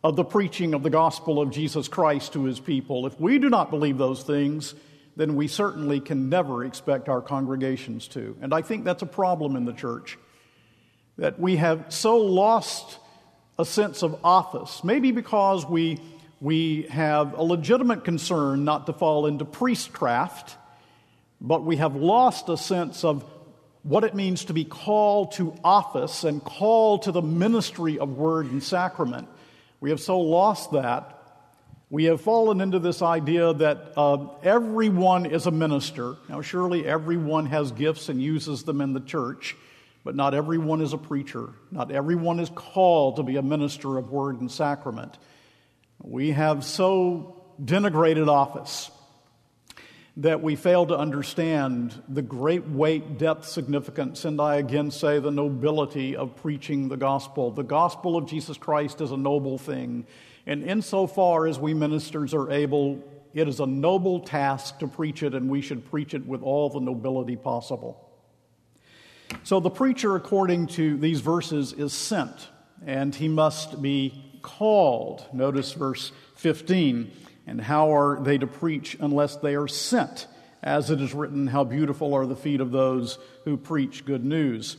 of 0.03 0.15
the 0.15 0.24
preaching 0.24 0.74
of 0.74 0.84
the 0.84 0.89
gospel 0.89 1.39
of 1.39 1.51
Jesus 1.51 1.88
Christ 1.88 2.34
to 2.34 2.46
his 2.46 2.60
people. 2.60 3.05
If 3.05 3.20
we 3.20 3.38
do 3.38 3.50
not 3.50 3.70
believe 3.70 3.98
those 3.98 4.24
things, 4.24 4.74
then 5.15 5.36
we 5.36 5.48
certainly 5.48 6.00
can 6.00 6.29
never 6.29 6.65
expect 6.65 7.10
our 7.10 7.22
congregations 7.22 8.08
to. 8.10 8.36
And 8.41 8.53
I 8.53 8.62
think 8.62 8.84
that's 8.84 9.03
a 9.03 9.08
problem 9.08 9.55
in 9.55 9.65
the 9.65 9.74
church 9.74 10.17
that 11.17 11.39
we 11.39 11.58
have 11.58 11.86
so 11.89 12.17
lost 12.17 12.98
a 13.60 13.65
sense 13.65 14.01
of 14.01 14.20
office, 14.24 14.84
maybe 14.84 15.12
because 15.12 15.65
we, 15.65 16.00
we 16.39 16.84
have 16.84 17.34
a 17.34 17.43
legitimate 17.43 18.03
concern 18.03 18.65
not 18.65 18.88
to 18.88 18.93
fall 18.93 19.27
into 19.27 19.46
priestcraft, 19.46 20.55
but 21.39 21.63
we 21.63 21.75
have 21.75 21.96
lost 21.96 22.50
a 22.50 22.58
sense 22.58 23.03
of 23.03 23.24
what 23.83 24.03
it 24.03 24.13
means 24.13 24.45
to 24.45 24.53
be 24.53 24.63
called 24.63 25.33
to 25.33 25.55
office 25.63 26.23
and 26.23 26.43
called 26.43 27.03
to 27.03 27.11
the 27.11 27.21
ministry 27.21 27.97
of 27.97 28.17
word 28.17 28.51
and 28.51 28.63
sacrament 28.63 29.27
We 29.79 29.89
have 29.89 30.00
so 30.00 30.19
lost 30.19 30.73
that. 30.73 31.17
We 31.89 32.05
have 32.05 32.21
fallen 32.21 32.61
into 32.61 32.79
this 32.79 33.01
idea 33.01 33.53
that 33.53 33.93
uh, 33.97 34.27
everyone 34.43 35.25
is 35.25 35.47
a 35.47 35.51
minister. 35.51 36.15
Now, 36.29 36.41
surely 36.41 36.85
everyone 36.85 37.47
has 37.47 37.71
gifts 37.71 38.07
and 38.07 38.21
uses 38.21 38.63
them 38.63 38.79
in 38.79 38.93
the 38.93 39.01
church, 39.01 39.57
but 40.03 40.15
not 40.15 40.33
everyone 40.33 40.81
is 40.81 40.93
a 40.93 40.97
preacher. 40.97 41.50
Not 41.71 41.91
everyone 41.91 42.39
is 42.39 42.50
called 42.50 43.17
to 43.17 43.23
be 43.23 43.35
a 43.35 43.41
minister 43.41 43.97
of 43.97 44.09
word 44.09 44.39
and 44.39 44.50
sacrament. 44.50 45.17
We 46.01 46.31
have 46.31 46.63
so 46.63 47.43
denigrated 47.61 48.27
office 48.27 48.89
that 50.17 50.43
we 50.43 50.55
fail 50.55 50.85
to 50.85 50.97
understand 50.97 52.01
the 52.09 52.21
great 52.21 52.67
weight, 52.67 53.17
depth, 53.17 53.47
significance, 53.47 54.25
and 54.25 54.41
I 54.41 54.57
again 54.57 54.91
say 54.91 55.19
the 55.19 55.31
nobility 55.31 56.15
of 56.15 56.35
preaching 56.35 56.89
the 56.89 56.97
gospel. 56.97 57.51
The 57.51 57.63
gospel 57.63 58.17
of 58.17 58.27
Jesus 58.27 58.57
Christ 58.57 58.99
is 58.99 59.11
a 59.11 59.17
noble 59.17 59.57
thing, 59.57 60.05
and 60.45 60.63
insofar 60.63 61.47
as 61.47 61.59
we 61.59 61.73
ministers 61.73 62.33
are 62.33 62.51
able, 62.51 63.01
it 63.33 63.47
is 63.47 63.61
a 63.61 63.65
noble 63.65 64.19
task 64.19 64.79
to 64.79 64.87
preach 64.87 65.23
it, 65.23 65.33
and 65.33 65.49
we 65.49 65.61
should 65.61 65.89
preach 65.89 66.13
it 66.13 66.25
with 66.25 66.41
all 66.41 66.69
the 66.69 66.81
nobility 66.81 67.37
possible. 67.37 68.09
So 69.43 69.61
the 69.61 69.69
preacher, 69.69 70.17
according 70.17 70.67
to 70.67 70.97
these 70.97 71.21
verses, 71.21 71.71
is 71.71 71.93
sent, 71.93 72.49
and 72.85 73.15
he 73.15 73.29
must 73.29 73.81
be 73.81 74.39
called. 74.41 75.25
Notice 75.33 75.71
verse 75.71 76.11
15. 76.35 77.11
And 77.48 77.60
how 77.60 77.95
are 77.95 78.19
they 78.21 78.38
to 78.38 78.48
preach 78.48 78.98
unless 79.00 79.36
they 79.38 79.55
are 79.55 79.67
sent? 79.67 80.27
As 80.63 80.91
it 80.91 81.01
is 81.01 81.13
written, 81.13 81.48
How 81.48 81.63
beautiful 81.63 82.13
are 82.13 82.25
the 82.25 82.36
feet 82.36 82.62
of 82.62 82.71
those 82.71 83.17
who 83.45 83.57
preach 83.57 84.05
good 84.05 84.24
news. 84.24 84.77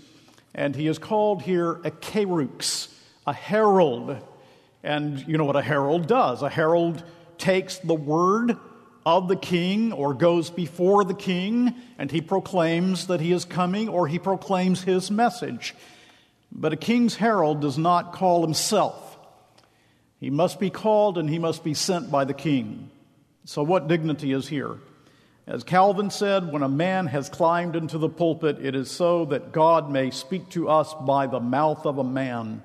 And 0.54 0.76
he 0.76 0.86
is 0.86 0.98
called 0.98 1.42
here 1.42 1.72
a 1.84 1.90
kerux, 1.90 2.88
a 3.26 3.32
herald. 3.32 4.16
And 4.82 5.26
you 5.26 5.38
know 5.38 5.44
what 5.44 5.56
a 5.56 5.62
herald 5.62 6.06
does? 6.06 6.42
A 6.42 6.48
herald 6.48 7.02
takes 7.38 7.78
the 7.78 7.94
word 7.94 8.56
of 9.04 9.28
the 9.28 9.36
king 9.36 9.92
or 9.92 10.14
goes 10.14 10.50
before 10.50 11.04
the 11.04 11.14
king 11.14 11.74
and 11.98 12.10
he 12.10 12.20
proclaims 12.20 13.08
that 13.08 13.20
he 13.20 13.32
is 13.32 13.44
coming 13.44 13.88
or 13.88 14.06
he 14.06 14.18
proclaims 14.18 14.82
his 14.82 15.10
message. 15.10 15.74
But 16.52 16.72
a 16.72 16.76
king's 16.76 17.16
herald 17.16 17.60
does 17.60 17.78
not 17.78 18.12
call 18.12 18.42
himself. 18.42 19.11
He 20.22 20.30
must 20.30 20.60
be 20.60 20.70
called 20.70 21.18
and 21.18 21.28
he 21.28 21.40
must 21.40 21.64
be 21.64 21.74
sent 21.74 22.08
by 22.08 22.24
the 22.24 22.32
king. 22.32 22.88
So, 23.44 23.64
what 23.64 23.88
dignity 23.88 24.30
is 24.30 24.46
here? 24.46 24.78
As 25.48 25.64
Calvin 25.64 26.10
said, 26.10 26.52
when 26.52 26.62
a 26.62 26.68
man 26.68 27.08
has 27.08 27.28
climbed 27.28 27.74
into 27.74 27.98
the 27.98 28.08
pulpit, 28.08 28.64
it 28.64 28.76
is 28.76 28.88
so 28.88 29.24
that 29.24 29.50
God 29.50 29.90
may 29.90 30.12
speak 30.12 30.48
to 30.50 30.68
us 30.68 30.94
by 30.94 31.26
the 31.26 31.40
mouth 31.40 31.84
of 31.86 31.98
a 31.98 32.04
man. 32.04 32.62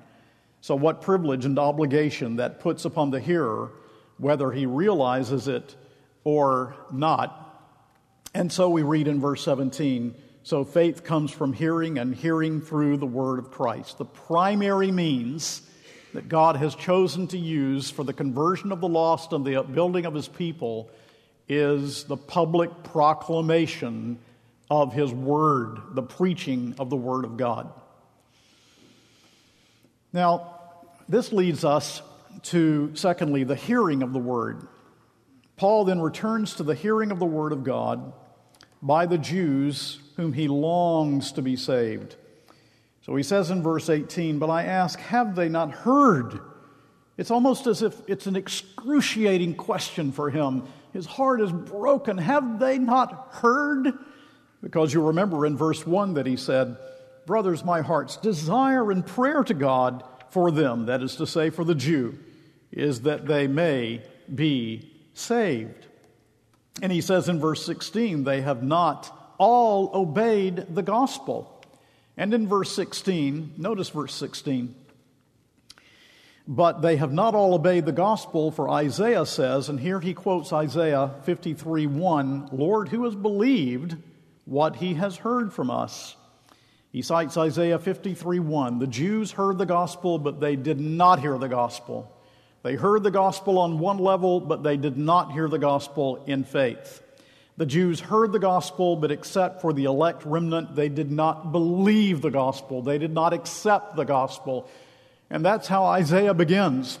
So, 0.60 0.76
what 0.76 1.02
privilege 1.02 1.44
and 1.44 1.58
obligation 1.58 2.36
that 2.36 2.60
puts 2.60 2.84
upon 2.84 3.10
the 3.10 3.18
hearer, 3.18 3.72
whether 4.18 4.52
he 4.52 4.64
realizes 4.66 5.48
it 5.48 5.74
or 6.22 6.76
not. 6.92 7.44
And 8.34 8.52
so 8.52 8.68
we 8.68 8.82
read 8.82 9.08
in 9.08 9.20
verse 9.20 9.42
17 9.42 10.14
so 10.44 10.64
faith 10.64 11.02
comes 11.02 11.32
from 11.32 11.52
hearing, 11.52 11.98
and 11.98 12.14
hearing 12.14 12.60
through 12.60 12.98
the 12.98 13.06
word 13.06 13.40
of 13.40 13.50
Christ. 13.50 13.98
The 13.98 14.04
primary 14.04 14.92
means 14.92 15.67
that 16.14 16.28
God 16.28 16.56
has 16.56 16.74
chosen 16.74 17.26
to 17.28 17.38
use 17.38 17.90
for 17.90 18.04
the 18.04 18.12
conversion 18.12 18.72
of 18.72 18.80
the 18.80 18.88
lost 18.88 19.32
and 19.32 19.44
the 19.44 19.56
upbuilding 19.56 20.06
of 20.06 20.14
his 20.14 20.28
people 20.28 20.90
is 21.48 22.04
the 22.04 22.16
public 22.16 22.82
proclamation 22.84 24.18
of 24.70 24.92
his 24.92 25.12
word, 25.12 25.78
the 25.92 26.02
preaching 26.02 26.74
of 26.78 26.90
the 26.90 26.96
word 26.96 27.24
of 27.24 27.36
God. 27.36 27.72
Now, 30.12 30.54
this 31.08 31.32
leads 31.32 31.64
us 31.64 32.02
to, 32.44 32.94
secondly, 32.94 33.44
the 33.44 33.56
hearing 33.56 34.02
of 34.02 34.12
the 34.12 34.18
word. 34.18 34.66
Paul 35.56 35.84
then 35.84 36.00
returns 36.00 36.54
to 36.54 36.62
the 36.62 36.74
hearing 36.74 37.10
of 37.10 37.18
the 37.18 37.26
word 37.26 37.52
of 37.52 37.64
God 37.64 38.12
by 38.80 39.06
the 39.06 39.18
Jews 39.18 39.98
whom 40.16 40.32
he 40.32 40.48
longs 40.48 41.32
to 41.32 41.42
be 41.42 41.56
saved. 41.56 42.16
So 43.08 43.16
he 43.16 43.22
says 43.22 43.50
in 43.50 43.62
verse 43.62 43.88
18, 43.88 44.38
But 44.38 44.50
I 44.50 44.64
ask, 44.64 45.00
have 45.00 45.34
they 45.34 45.48
not 45.48 45.70
heard? 45.70 46.40
It's 47.16 47.30
almost 47.30 47.66
as 47.66 47.80
if 47.80 47.94
it's 48.06 48.26
an 48.26 48.36
excruciating 48.36 49.54
question 49.54 50.12
for 50.12 50.28
him. 50.28 50.64
His 50.92 51.06
heart 51.06 51.40
is 51.40 51.50
broken. 51.50 52.18
Have 52.18 52.58
they 52.58 52.76
not 52.76 53.28
heard? 53.30 53.94
Because 54.62 54.92
you 54.92 55.06
remember 55.06 55.46
in 55.46 55.56
verse 55.56 55.86
1 55.86 56.14
that 56.14 56.26
he 56.26 56.36
said, 56.36 56.76
Brothers, 57.24 57.64
my 57.64 57.80
heart's 57.80 58.18
desire 58.18 58.92
and 58.92 59.06
prayer 59.06 59.42
to 59.42 59.54
God 59.54 60.04
for 60.28 60.50
them, 60.50 60.84
that 60.84 61.02
is 61.02 61.16
to 61.16 61.26
say, 61.26 61.48
for 61.48 61.64
the 61.64 61.74
Jew, 61.74 62.18
is 62.72 63.00
that 63.02 63.26
they 63.26 63.46
may 63.46 64.02
be 64.34 64.92
saved. 65.14 65.86
And 66.82 66.92
he 66.92 67.00
says 67.00 67.30
in 67.30 67.40
verse 67.40 67.64
16, 67.64 68.24
They 68.24 68.42
have 68.42 68.62
not 68.62 69.34
all 69.38 69.90
obeyed 69.94 70.66
the 70.74 70.82
gospel. 70.82 71.57
And 72.18 72.34
in 72.34 72.48
verse 72.48 72.72
16, 72.72 73.54
notice 73.56 73.90
verse 73.90 74.12
16. 74.12 74.74
But 76.48 76.82
they 76.82 76.96
have 76.96 77.12
not 77.12 77.36
all 77.36 77.54
obeyed 77.54 77.86
the 77.86 77.92
gospel, 77.92 78.50
for 78.50 78.68
Isaiah 78.68 79.24
says, 79.24 79.68
and 79.68 79.78
here 79.78 80.00
he 80.00 80.14
quotes 80.14 80.52
Isaiah 80.52 81.12
53 81.24 81.86
1, 81.86 82.48
Lord, 82.50 82.88
who 82.88 83.04
has 83.04 83.14
believed 83.14 83.96
what 84.46 84.76
he 84.76 84.94
has 84.94 85.18
heard 85.18 85.52
from 85.52 85.70
us? 85.70 86.16
He 86.90 87.02
cites 87.02 87.36
Isaiah 87.36 87.78
53 87.78 88.40
1. 88.40 88.78
The 88.80 88.86
Jews 88.88 89.30
heard 89.32 89.56
the 89.56 89.66
gospel, 89.66 90.18
but 90.18 90.40
they 90.40 90.56
did 90.56 90.80
not 90.80 91.20
hear 91.20 91.38
the 91.38 91.48
gospel. 91.48 92.12
They 92.64 92.74
heard 92.74 93.04
the 93.04 93.12
gospel 93.12 93.60
on 93.60 93.78
one 93.78 93.98
level, 93.98 94.40
but 94.40 94.64
they 94.64 94.76
did 94.76 94.98
not 94.98 95.30
hear 95.30 95.48
the 95.48 95.58
gospel 95.58 96.24
in 96.26 96.42
faith. 96.42 97.00
The 97.58 97.66
Jews 97.66 97.98
heard 97.98 98.30
the 98.30 98.38
gospel, 98.38 98.94
but 98.94 99.10
except 99.10 99.60
for 99.60 99.72
the 99.72 99.86
elect 99.86 100.24
remnant, 100.24 100.76
they 100.76 100.88
did 100.88 101.10
not 101.10 101.50
believe 101.50 102.22
the 102.22 102.30
gospel. 102.30 102.82
They 102.82 102.98
did 102.98 103.12
not 103.12 103.32
accept 103.32 103.96
the 103.96 104.04
gospel. 104.04 104.70
And 105.28 105.44
that's 105.44 105.66
how 105.66 105.86
Isaiah 105.86 106.34
begins 106.34 107.00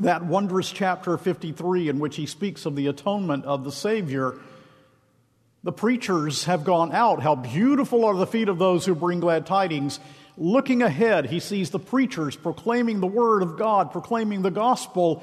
that 0.00 0.24
wondrous 0.24 0.72
chapter 0.72 1.16
53 1.16 1.88
in 1.88 2.00
which 2.00 2.16
he 2.16 2.26
speaks 2.26 2.66
of 2.66 2.74
the 2.74 2.88
atonement 2.88 3.44
of 3.44 3.62
the 3.62 3.70
Savior. 3.70 4.34
The 5.62 5.72
preachers 5.72 6.46
have 6.46 6.64
gone 6.64 6.92
out. 6.92 7.22
How 7.22 7.36
beautiful 7.36 8.06
are 8.06 8.16
the 8.16 8.26
feet 8.26 8.48
of 8.48 8.58
those 8.58 8.84
who 8.84 8.96
bring 8.96 9.20
glad 9.20 9.46
tidings. 9.46 10.00
Looking 10.36 10.82
ahead, 10.82 11.26
he 11.26 11.38
sees 11.38 11.70
the 11.70 11.78
preachers 11.78 12.34
proclaiming 12.34 12.98
the 12.98 13.06
word 13.06 13.42
of 13.42 13.56
God, 13.56 13.92
proclaiming 13.92 14.42
the 14.42 14.50
gospel, 14.50 15.22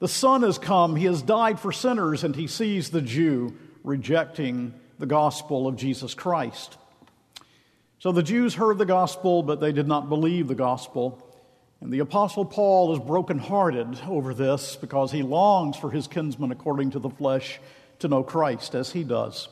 the 0.00 0.08
Son 0.08 0.42
has 0.42 0.58
come, 0.58 0.96
He 0.96 1.04
has 1.04 1.22
died 1.22 1.60
for 1.60 1.70
sinners, 1.70 2.24
and 2.24 2.34
He 2.34 2.48
sees 2.48 2.90
the 2.90 3.02
Jew 3.02 3.54
rejecting 3.84 4.74
the 4.98 5.06
gospel 5.06 5.66
of 5.68 5.76
Jesus 5.76 6.14
Christ. 6.14 6.76
So 8.00 8.12
the 8.12 8.22
Jews 8.22 8.54
heard 8.54 8.78
the 8.78 8.86
gospel, 8.86 9.42
but 9.42 9.60
they 9.60 9.72
did 9.72 9.86
not 9.86 10.08
believe 10.08 10.48
the 10.48 10.54
gospel. 10.54 11.26
And 11.80 11.92
the 11.92 11.98
Apostle 12.00 12.44
Paul 12.44 12.94
is 12.94 12.98
brokenhearted 12.98 14.00
over 14.08 14.34
this 14.34 14.76
because 14.76 15.12
he 15.12 15.22
longs 15.22 15.76
for 15.76 15.90
his 15.90 16.06
kinsmen 16.06 16.50
according 16.50 16.90
to 16.90 16.98
the 16.98 17.10
flesh 17.10 17.60
to 18.00 18.08
know 18.08 18.22
Christ 18.22 18.74
as 18.74 18.90
he 18.92 19.04
does. 19.04 19.48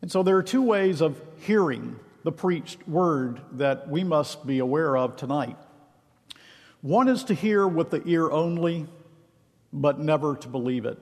And 0.00 0.10
so 0.10 0.22
there 0.22 0.36
are 0.36 0.42
two 0.42 0.62
ways 0.62 1.00
of 1.00 1.20
hearing 1.40 1.98
the 2.22 2.32
preached 2.32 2.86
word 2.88 3.40
that 3.52 3.88
we 3.88 4.04
must 4.04 4.46
be 4.46 4.58
aware 4.58 4.96
of 4.96 5.16
tonight. 5.16 5.56
One 6.82 7.08
is 7.08 7.24
to 7.24 7.34
hear 7.34 7.66
with 7.66 7.90
the 7.90 8.02
ear 8.06 8.30
only, 8.30 8.86
but 9.72 9.98
never 9.98 10.36
to 10.36 10.48
believe 10.48 10.84
it. 10.84 10.98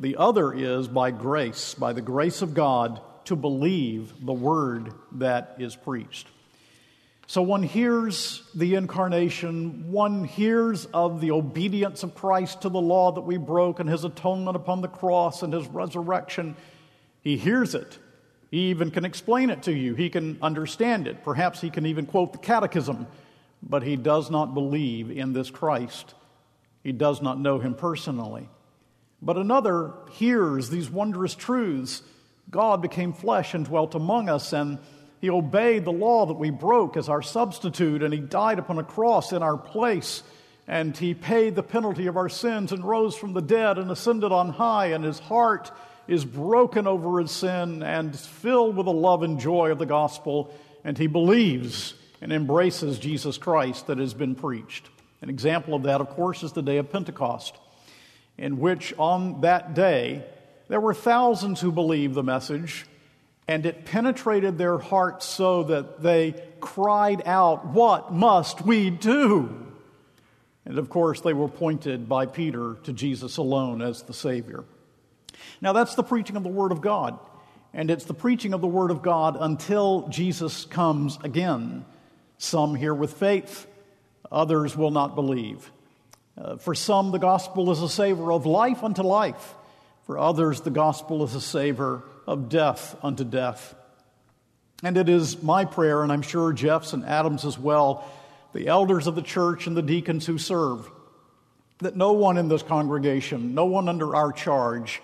The 0.00 0.16
other 0.16 0.52
is 0.52 0.88
by 0.88 1.10
grace, 1.10 1.74
by 1.74 1.92
the 1.92 2.02
grace 2.02 2.42
of 2.42 2.54
God, 2.54 3.00
to 3.26 3.36
believe 3.36 4.12
the 4.24 4.32
word 4.32 4.92
that 5.12 5.56
is 5.58 5.76
preached. 5.76 6.26
So 7.26 7.40
one 7.40 7.62
hears 7.62 8.42
the 8.54 8.74
incarnation, 8.74 9.90
one 9.90 10.24
hears 10.24 10.84
of 10.86 11.20
the 11.22 11.30
obedience 11.30 12.02
of 12.02 12.14
Christ 12.14 12.62
to 12.62 12.68
the 12.68 12.80
law 12.80 13.12
that 13.12 13.22
we 13.22 13.38
broke 13.38 13.80
and 13.80 13.88
his 13.88 14.04
atonement 14.04 14.56
upon 14.56 14.82
the 14.82 14.88
cross 14.88 15.42
and 15.42 15.52
his 15.52 15.66
resurrection. 15.68 16.54
He 17.22 17.38
hears 17.38 17.74
it. 17.74 17.98
He 18.50 18.70
even 18.70 18.90
can 18.90 19.06
explain 19.06 19.48
it 19.48 19.62
to 19.62 19.72
you. 19.72 19.94
He 19.94 20.10
can 20.10 20.38
understand 20.42 21.06
it. 21.06 21.24
Perhaps 21.24 21.60
he 21.62 21.70
can 21.70 21.86
even 21.86 22.04
quote 22.04 22.32
the 22.32 22.38
catechism, 22.38 23.06
but 23.62 23.82
he 23.82 23.96
does 23.96 24.30
not 24.30 24.52
believe 24.52 25.10
in 25.10 25.32
this 25.32 25.50
Christ 25.50 26.14
he 26.84 26.92
does 26.92 27.20
not 27.22 27.40
know 27.40 27.58
him 27.58 27.74
personally. 27.74 28.48
But 29.20 29.38
another 29.38 29.94
hears 30.12 30.68
these 30.68 30.90
wondrous 30.90 31.34
truths. 31.34 32.02
God 32.50 32.82
became 32.82 33.14
flesh 33.14 33.54
and 33.54 33.64
dwelt 33.64 33.94
among 33.94 34.28
us, 34.28 34.52
and 34.52 34.78
he 35.20 35.30
obeyed 35.30 35.86
the 35.86 35.92
law 35.92 36.26
that 36.26 36.34
we 36.34 36.50
broke 36.50 36.98
as 36.98 37.08
our 37.08 37.22
substitute, 37.22 38.02
and 38.02 38.12
he 38.12 38.20
died 38.20 38.58
upon 38.58 38.78
a 38.78 38.84
cross 38.84 39.32
in 39.32 39.42
our 39.42 39.56
place, 39.56 40.22
and 40.68 40.94
he 40.94 41.14
paid 41.14 41.54
the 41.54 41.62
penalty 41.62 42.06
of 42.06 42.18
our 42.18 42.28
sins 42.28 42.70
and 42.70 42.84
rose 42.84 43.16
from 43.16 43.32
the 43.32 43.40
dead 43.40 43.78
and 43.78 43.90
ascended 43.90 44.30
on 44.30 44.50
high, 44.50 44.88
and 44.88 45.02
his 45.02 45.18
heart 45.18 45.72
is 46.06 46.26
broken 46.26 46.86
over 46.86 47.18
his 47.18 47.30
sin 47.30 47.82
and 47.82 48.18
filled 48.18 48.76
with 48.76 48.84
the 48.84 48.92
love 48.92 49.22
and 49.22 49.40
joy 49.40 49.70
of 49.70 49.78
the 49.78 49.86
gospel, 49.86 50.54
and 50.84 50.98
he 50.98 51.06
believes 51.06 51.94
and 52.20 52.30
embraces 52.30 52.98
Jesus 52.98 53.38
Christ 53.38 53.86
that 53.86 53.96
has 53.96 54.12
been 54.12 54.34
preached. 54.34 54.90
An 55.24 55.30
example 55.30 55.74
of 55.74 55.84
that, 55.84 56.02
of 56.02 56.10
course, 56.10 56.42
is 56.42 56.52
the 56.52 56.60
day 56.60 56.76
of 56.76 56.92
Pentecost, 56.92 57.56
in 58.36 58.58
which 58.60 58.92
on 58.98 59.40
that 59.40 59.72
day 59.72 60.22
there 60.68 60.82
were 60.82 60.92
thousands 60.92 61.62
who 61.62 61.72
believed 61.72 62.14
the 62.14 62.22
message, 62.22 62.84
and 63.48 63.64
it 63.64 63.86
penetrated 63.86 64.58
their 64.58 64.76
hearts 64.76 65.24
so 65.24 65.62
that 65.62 66.02
they 66.02 66.34
cried 66.60 67.22
out, 67.24 67.64
What 67.68 68.12
must 68.12 68.66
we 68.66 68.90
do? 68.90 69.66
And 70.66 70.76
of 70.76 70.90
course, 70.90 71.22
they 71.22 71.32
were 71.32 71.48
pointed 71.48 72.06
by 72.06 72.26
Peter 72.26 72.76
to 72.82 72.92
Jesus 72.92 73.38
alone 73.38 73.80
as 73.80 74.02
the 74.02 74.12
Savior. 74.12 74.64
Now, 75.62 75.72
that's 75.72 75.94
the 75.94 76.02
preaching 76.02 76.36
of 76.36 76.42
the 76.42 76.50
Word 76.50 76.70
of 76.70 76.82
God. 76.82 77.18
And 77.72 77.90
it's 77.90 78.04
the 78.04 78.12
preaching 78.12 78.52
of 78.52 78.60
the 78.60 78.66
Word 78.66 78.90
of 78.90 79.00
God 79.00 79.38
until 79.40 80.06
Jesus 80.08 80.66
comes 80.66 81.18
again. 81.24 81.86
Some 82.36 82.74
hear 82.74 82.92
with 82.92 83.14
faith, 83.14 83.66
others 84.34 84.76
will 84.76 84.90
not 84.90 85.14
believe. 85.14 85.70
Uh, 86.36 86.56
for 86.56 86.74
some, 86.74 87.12
the 87.12 87.18
gospel 87.18 87.70
is 87.70 87.80
a 87.80 87.88
savor 87.88 88.32
of 88.32 88.44
life 88.44 88.82
unto 88.82 89.02
life. 89.02 89.54
For 90.06 90.18
others, 90.18 90.60
the 90.60 90.70
gospel 90.70 91.24
is 91.24 91.34
a 91.34 91.40
savor 91.40 92.02
of 92.26 92.48
death 92.48 92.96
unto 93.02 93.24
death. 93.24 93.74
And 94.82 94.98
it 94.98 95.08
is 95.08 95.42
my 95.42 95.64
prayer, 95.64 96.02
and 96.02 96.12
I'm 96.12 96.22
sure 96.22 96.52
Jeff's 96.52 96.92
and 96.92 97.04
Adam's 97.04 97.44
as 97.44 97.58
well, 97.58 98.04
the 98.52 98.66
elders 98.66 99.06
of 99.06 99.14
the 99.14 99.22
church 99.22 99.66
and 99.66 99.76
the 99.76 99.82
deacons 99.82 100.26
who 100.26 100.36
serve, 100.36 100.90
that 101.78 101.96
no 101.96 102.12
one 102.12 102.36
in 102.36 102.48
this 102.48 102.62
congregation, 102.62 103.54
no 103.54 103.64
one 103.64 103.88
under 103.88 104.14
our 104.14 104.32
charge, 104.32 105.00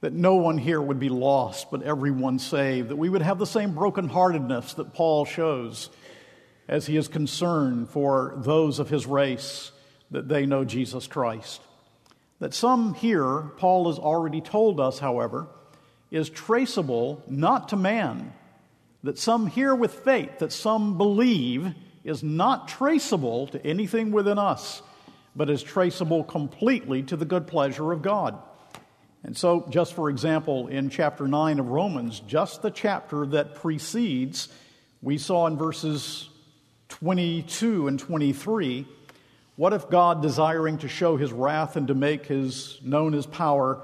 that 0.00 0.12
no 0.12 0.36
one 0.36 0.56
here 0.56 0.80
would 0.80 0.98
be 0.98 1.10
lost, 1.10 1.70
but 1.70 1.82
everyone 1.82 2.38
saved, 2.38 2.88
that 2.88 2.96
we 2.96 3.08
would 3.08 3.22
have 3.22 3.38
the 3.38 3.46
same 3.46 3.74
brokenheartedness 3.74 4.76
that 4.76 4.94
Paul 4.94 5.24
shows 5.24 5.90
as 6.70 6.86
he 6.86 6.96
is 6.96 7.08
concerned 7.08 7.88
for 7.90 8.32
those 8.36 8.78
of 8.78 8.88
his 8.88 9.04
race 9.04 9.72
that 10.12 10.28
they 10.28 10.46
know 10.46 10.64
Jesus 10.64 11.08
Christ. 11.08 11.60
That 12.38 12.54
some 12.54 12.94
here, 12.94 13.50
Paul 13.56 13.88
has 13.88 13.98
already 13.98 14.40
told 14.40 14.78
us, 14.78 15.00
however, 15.00 15.48
is 16.12 16.30
traceable 16.30 17.24
not 17.26 17.70
to 17.70 17.76
man. 17.76 18.32
That 19.02 19.18
some 19.18 19.48
here 19.48 19.74
with 19.74 19.92
faith, 19.92 20.38
that 20.38 20.52
some 20.52 20.96
believe, 20.96 21.74
is 22.04 22.22
not 22.22 22.68
traceable 22.68 23.48
to 23.48 23.66
anything 23.66 24.12
within 24.12 24.38
us, 24.38 24.80
but 25.34 25.50
is 25.50 25.64
traceable 25.64 26.22
completely 26.22 27.02
to 27.02 27.16
the 27.16 27.24
good 27.24 27.48
pleasure 27.48 27.90
of 27.90 28.00
God. 28.00 28.38
And 29.24 29.36
so, 29.36 29.66
just 29.70 29.94
for 29.94 30.08
example, 30.08 30.68
in 30.68 30.88
chapter 30.88 31.26
9 31.26 31.58
of 31.58 31.68
Romans, 31.68 32.20
just 32.20 32.62
the 32.62 32.70
chapter 32.70 33.26
that 33.26 33.56
precedes, 33.56 34.48
we 35.02 35.18
saw 35.18 35.48
in 35.48 35.58
verses 35.58 36.29
22 36.90 37.88
and 37.88 37.98
23 37.98 38.86
what 39.60 39.74
if 39.74 39.90
God, 39.90 40.22
desiring 40.22 40.78
to 40.78 40.88
show 40.88 41.18
his 41.18 41.34
wrath 41.34 41.76
and 41.76 41.86
to 41.88 41.94
make 41.94 42.24
his 42.24 42.80
known 42.82 43.12
his 43.12 43.26
power, 43.26 43.82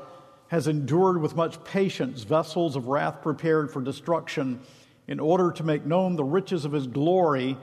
has 0.49 0.69
endured 0.69 1.21
with 1.21 1.37
much 1.37 1.63
patience 1.65 2.23
vessels 2.23 2.77
of 2.77 2.87
wrath 2.87 3.21
prepared 3.21 3.71
for 3.71 3.83
destruction, 3.83 4.61
in 5.07 5.21
order 5.21 5.51
to 5.51 5.63
make 5.63 5.85
known 5.85 6.17
the 6.17 6.25
riches 6.25 6.65
of 6.65 6.73
his 6.73 6.87
glory 6.87 7.59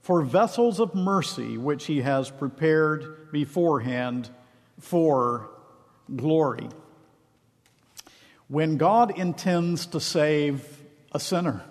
for 0.00 0.22
vessels 0.22 0.78
of 0.78 0.94
mercy, 0.94 1.58
which 1.58 1.86
he 1.86 2.02
has 2.02 2.30
prepared 2.30 3.32
beforehand 3.32 4.30
for 4.78 5.50
glory? 6.14 6.68
When 8.46 8.76
God 8.76 9.18
intends 9.18 9.86
to 9.86 9.98
save 9.98 10.84
a 11.10 11.18
sinner, 11.18 11.64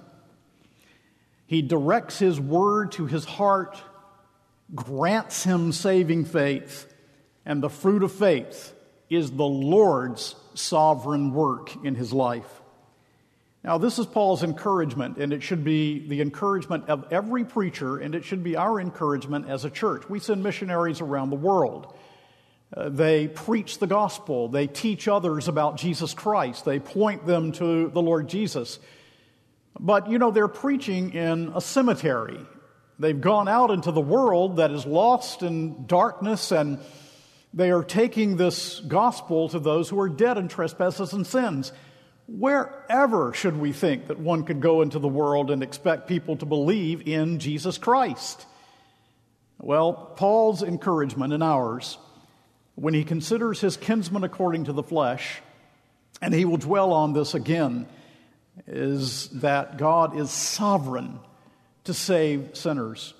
he 1.49 1.63
directs 1.63 2.19
his 2.19 2.39
word 2.39 2.91
to 2.91 3.07
his 3.07 3.25
heart 3.25 3.81
grants 4.75 5.43
him 5.43 5.71
saving 5.71 6.25
faith, 6.25 6.93
and 7.43 7.63
the 7.63 7.71
fruit 7.71 8.03
of 8.03 8.11
faith 8.11 8.71
is 9.09 9.31
the 9.31 9.47
Lord's 9.47 10.35
sovereign 10.53 11.33
work 11.33 11.75
in 11.83 11.95
his 11.95 12.13
life. 12.13 12.61
Now, 13.63 13.79
this 13.79 13.97
is 13.97 14.05
Paul's 14.05 14.43
encouragement, 14.43 15.17
and 15.17 15.33
it 15.33 15.41
should 15.41 15.63
be 15.63 16.07
the 16.07 16.21
encouragement 16.21 16.87
of 16.87 17.11
every 17.11 17.43
preacher, 17.43 17.97
and 17.97 18.13
it 18.13 18.23
should 18.23 18.43
be 18.43 18.55
our 18.55 18.79
encouragement 18.79 19.49
as 19.49 19.65
a 19.65 19.71
church. 19.71 20.07
We 20.07 20.19
send 20.19 20.43
missionaries 20.43 21.01
around 21.01 21.31
the 21.31 21.35
world. 21.35 21.97
Uh, 22.71 22.89
they 22.89 23.27
preach 23.27 23.79
the 23.79 23.87
gospel, 23.87 24.49
they 24.49 24.67
teach 24.67 25.07
others 25.07 25.47
about 25.47 25.77
Jesus 25.77 26.13
Christ, 26.13 26.65
they 26.65 26.79
point 26.79 27.25
them 27.25 27.51
to 27.53 27.89
the 27.89 28.01
Lord 28.03 28.29
Jesus. 28.29 28.77
But, 29.77 30.09
you 30.09 30.17
know, 30.17 30.31
they're 30.31 30.47
preaching 30.47 31.13
in 31.13 31.51
a 31.53 31.61
cemetery 31.61 32.39
They've 32.99 33.19
gone 33.19 33.47
out 33.47 33.71
into 33.71 33.93
the 33.93 34.01
world 34.01 34.57
that 34.57 34.71
is 34.71 34.85
lost 34.85 35.41
in 35.41 35.85
darkness, 35.87 36.51
and 36.51 36.79
they 37.53 37.71
are 37.71 37.83
taking 37.83 38.35
this 38.35 38.81
gospel 38.81 39.47
to 39.49 39.59
those 39.59 39.87
who 39.87 39.99
are 40.01 40.09
dead 40.09 40.37
in 40.37 40.49
trespasses 40.49 41.13
and 41.13 41.25
sins. 41.25 41.71
Wherever 42.27 43.33
should 43.33 43.57
we 43.57 43.71
think 43.71 44.07
that 44.07 44.19
one 44.19 44.43
could 44.43 44.59
go 44.59 44.81
into 44.81 44.99
the 44.99 45.07
world 45.07 45.49
and 45.49 45.63
expect 45.63 46.09
people 46.09 46.35
to 46.37 46.45
believe 46.45 47.07
in 47.07 47.39
Jesus 47.39 47.77
Christ? 47.77 48.45
Well, 49.59 49.93
Paul's 49.93 50.61
encouragement 50.61 51.31
and 51.31 51.41
ours, 51.41 51.97
when 52.75 52.93
he 52.93 53.05
considers 53.05 53.61
his 53.61 53.77
kinsman 53.77 54.25
according 54.25 54.65
to 54.65 54.73
the 54.73 54.83
flesh, 54.83 55.41
and 56.21 56.33
he 56.33 56.43
will 56.43 56.57
dwell 56.57 56.91
on 56.91 57.13
this 57.13 57.33
again, 57.33 57.87
is 58.67 59.29
that 59.29 59.77
God 59.77 60.17
is 60.17 60.31
sovereign 60.31 61.19
to 61.85 61.93
save 61.93 62.51
sinners. 62.53 63.13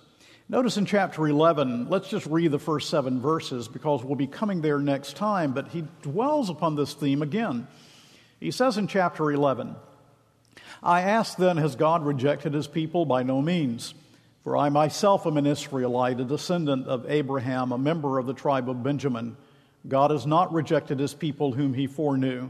Notice 0.47 0.78
in 0.78 0.86
chapter 0.86 1.28
11, 1.28 1.89
let's 1.89 2.10
just 2.10 2.25
read 2.25 2.52
the 2.52 2.60
first 2.60 2.89
seven 2.89 3.21
verses 3.21 3.67
because 3.67 4.04
we'll 4.04 4.15
be 4.15 4.28
coming 4.28 4.62
there 4.62 4.80
next 4.80 5.15
time, 5.15 5.54
but 5.54 5.67
he 5.67 5.86
dwells 6.02 6.49
upon 6.49 6.75
this 6.75 6.93
theme 6.93 7.21
again. 7.21 7.67
He 8.39 8.52
says 8.52 8.78
in 8.78 8.88
chapter 8.88 9.32
11, 9.32 9.75
I 10.82 11.02
ask 11.02 11.38
then, 11.38 11.58
has 11.58 11.75
God 11.75 12.06
rejected 12.06 12.54
his 12.54 12.67
people? 12.67 13.06
By 13.06 13.23
no 13.23 13.41
means. 13.41 13.93
For 14.43 14.56
I 14.56 14.69
myself 14.69 15.28
am 15.28 15.38
an 15.38 15.45
Israelite, 15.45 16.19
a 16.19 16.23
descendant 16.23 16.88
of 16.88 17.10
Abraham, 17.10 17.71
a 17.71 17.78
member 17.78 18.17
of 18.17 18.25
the 18.25 18.34
tribe 18.34 18.69
of 18.69 18.82
Benjamin. 18.82 19.36
God 19.88 20.12
has 20.12 20.25
not 20.25 20.54
rejected 20.54 20.99
his 20.99 21.13
people 21.13 21.52
whom 21.52 21.73
he 21.73 21.88
foreknew. 21.88 22.49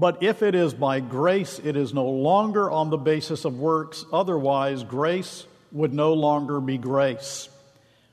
But 0.00 0.22
if 0.22 0.42
it 0.42 0.54
is 0.54 0.72
by 0.72 1.00
grace, 1.00 1.60
it 1.62 1.76
is 1.76 1.92
no 1.92 2.08
longer 2.08 2.70
on 2.70 2.88
the 2.88 2.96
basis 2.96 3.44
of 3.44 3.58
works. 3.58 4.06
Otherwise, 4.10 4.82
grace 4.82 5.44
would 5.72 5.92
no 5.92 6.14
longer 6.14 6.58
be 6.58 6.78
grace. 6.78 7.50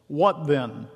What 0.10 0.48
then? 0.48 0.90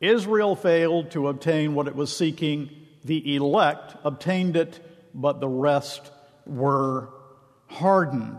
Israel 0.00 0.54
failed 0.54 1.10
to 1.10 1.26
obtain 1.26 1.74
what 1.74 1.88
it 1.88 1.96
was 1.96 2.16
seeking. 2.16 2.70
The 3.02 3.34
elect 3.34 3.96
obtained 4.04 4.56
it, 4.56 4.78
but 5.12 5.40
the 5.40 5.48
rest 5.48 6.12
were 6.46 7.08
hardened. 7.66 8.38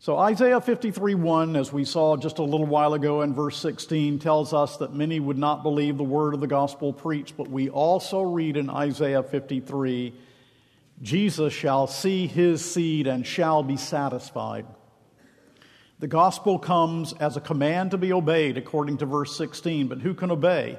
So, 0.00 0.18
Isaiah 0.18 0.60
53 0.60 1.14
1, 1.14 1.56
as 1.56 1.72
we 1.72 1.86
saw 1.86 2.14
just 2.18 2.40
a 2.40 2.42
little 2.42 2.66
while 2.66 2.92
ago 2.92 3.22
in 3.22 3.32
verse 3.32 3.56
16, 3.56 4.18
tells 4.18 4.52
us 4.52 4.76
that 4.76 4.92
many 4.92 5.18
would 5.18 5.38
not 5.38 5.62
believe 5.62 5.96
the 5.96 6.04
word 6.04 6.34
of 6.34 6.40
the 6.40 6.46
gospel 6.46 6.92
preached, 6.92 7.38
but 7.38 7.48
we 7.48 7.70
also 7.70 8.20
read 8.20 8.58
in 8.58 8.68
Isaiah 8.68 9.22
53 9.22 10.12
Jesus 11.02 11.52
shall 11.52 11.86
see 11.86 12.26
his 12.26 12.64
seed 12.64 13.06
and 13.06 13.26
shall 13.26 13.62
be 13.62 13.76
satisfied. 13.76 14.66
The 15.98 16.06
gospel 16.06 16.58
comes 16.58 17.12
as 17.14 17.36
a 17.36 17.40
command 17.40 17.92
to 17.92 17.98
be 17.98 18.12
obeyed, 18.12 18.58
according 18.58 18.98
to 18.98 19.06
verse 19.06 19.36
16. 19.36 19.88
But 19.88 20.00
who 20.00 20.14
can 20.14 20.30
obey? 20.30 20.78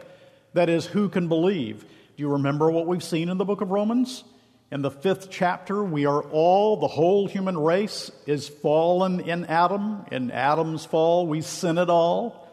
That 0.54 0.70
is, 0.70 0.86
who 0.86 1.10
can 1.10 1.28
believe? 1.28 1.82
Do 1.82 2.24
you 2.24 2.30
remember 2.34 2.70
what 2.72 2.88
we've 2.88 3.04
seen 3.04 3.30
in 3.30 3.38
the 3.38 3.46
book 3.46 3.62
of 3.62 3.72
Romans? 3.72 4.24
In 4.72 4.82
the 4.82 4.92
fifth 4.92 5.30
chapter, 5.32 5.84
we 5.84 6.06
are 6.06 6.22
all, 6.24 6.78
the 6.78 6.88
whole 6.88 7.26
human 7.26 7.58
race 7.58 8.12
is 8.26 8.50
fallen 8.50 9.22
in 9.22 9.46
Adam. 9.46 10.06
In 10.12 10.30
Adam's 10.30 10.84
fall, 10.86 11.26
we 11.26 11.42
sin 11.42 11.78
it 11.78 11.90
all. 11.90 12.48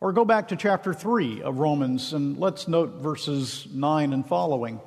Or 0.00 0.12
go 0.12 0.24
back 0.24 0.48
to 0.48 0.56
chapter 0.56 0.94
3 0.94 1.42
of 1.42 1.58
Romans 1.58 2.12
and 2.12 2.38
let's 2.38 2.68
note 2.68 3.00
verses 3.00 3.66
9 3.72 4.12
and 4.12 4.26
following 4.26 4.80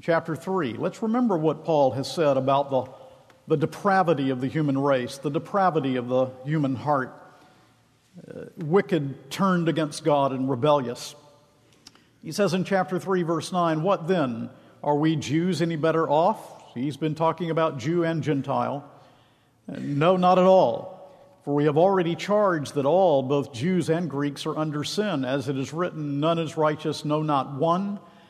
chapter 0.00 0.36
3. 0.36 0.74
Let's 0.74 1.02
remember 1.02 1.36
what 1.36 1.64
Paul 1.64 1.92
has 1.92 2.12
said 2.12 2.36
about 2.36 2.70
the, 2.70 2.84
the 3.46 3.56
depravity 3.56 4.30
of 4.30 4.40
the 4.40 4.48
human 4.48 4.78
race, 4.78 5.18
the 5.18 5.30
depravity 5.30 5.96
of 5.96 6.08
the 6.08 6.26
human 6.44 6.74
heart. 6.76 7.14
uh, 8.26 8.46
wicked, 8.56 9.30
turned 9.30 9.68
against 9.68 10.04
God, 10.04 10.32
and 10.32 10.50
rebellious. 10.50 11.14
He 12.22 12.32
says 12.32 12.54
in 12.54 12.64
chapter 12.64 12.98
3, 12.98 13.22
verse 13.22 13.52
9, 13.52 13.82
What 13.82 14.08
then? 14.08 14.50
Are 14.82 14.96
we 14.96 15.16
Jews 15.16 15.62
any 15.62 15.76
better 15.76 16.08
off? 16.08 16.38
He's 16.74 16.96
been 16.96 17.14
talking 17.14 17.50
about 17.50 17.78
Jew 17.78 18.04
and 18.04 18.22
Gentile. 18.22 18.88
No, 19.66 20.16
not 20.16 20.38
at 20.38 20.44
all. 20.44 20.96
For 21.44 21.54
we 21.54 21.64
have 21.64 21.76
already 21.78 22.14
charged 22.14 22.74
that 22.74 22.86
all, 22.86 23.22
both 23.22 23.52
Jews 23.52 23.88
and 23.88 24.10
Greeks, 24.10 24.46
are 24.46 24.56
under 24.56 24.84
sin. 24.84 25.24
As 25.24 25.48
it 25.48 25.56
is 25.56 25.72
written, 25.72 26.20
None 26.20 26.38
is 26.38 26.56
righteous, 26.56 27.04
no, 27.04 27.22
not 27.22 27.54
one. 27.54 27.98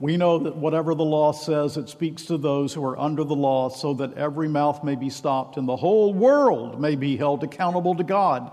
we 0.00 0.16
know 0.16 0.38
that 0.38 0.56
whatever 0.56 0.94
the 0.94 1.04
law 1.04 1.32
says, 1.32 1.76
it 1.76 1.88
speaks 1.88 2.26
to 2.26 2.38
those 2.38 2.72
who 2.72 2.84
are 2.84 2.98
under 2.98 3.24
the 3.24 3.34
law, 3.34 3.68
so 3.68 3.94
that 3.94 4.14
every 4.14 4.48
mouth 4.48 4.84
may 4.84 4.94
be 4.94 5.10
stopped 5.10 5.56
and 5.56 5.68
the 5.68 5.76
whole 5.76 6.14
world 6.14 6.80
may 6.80 6.94
be 6.94 7.16
held 7.16 7.42
accountable 7.42 7.96
to 7.96 8.04
God. 8.04 8.52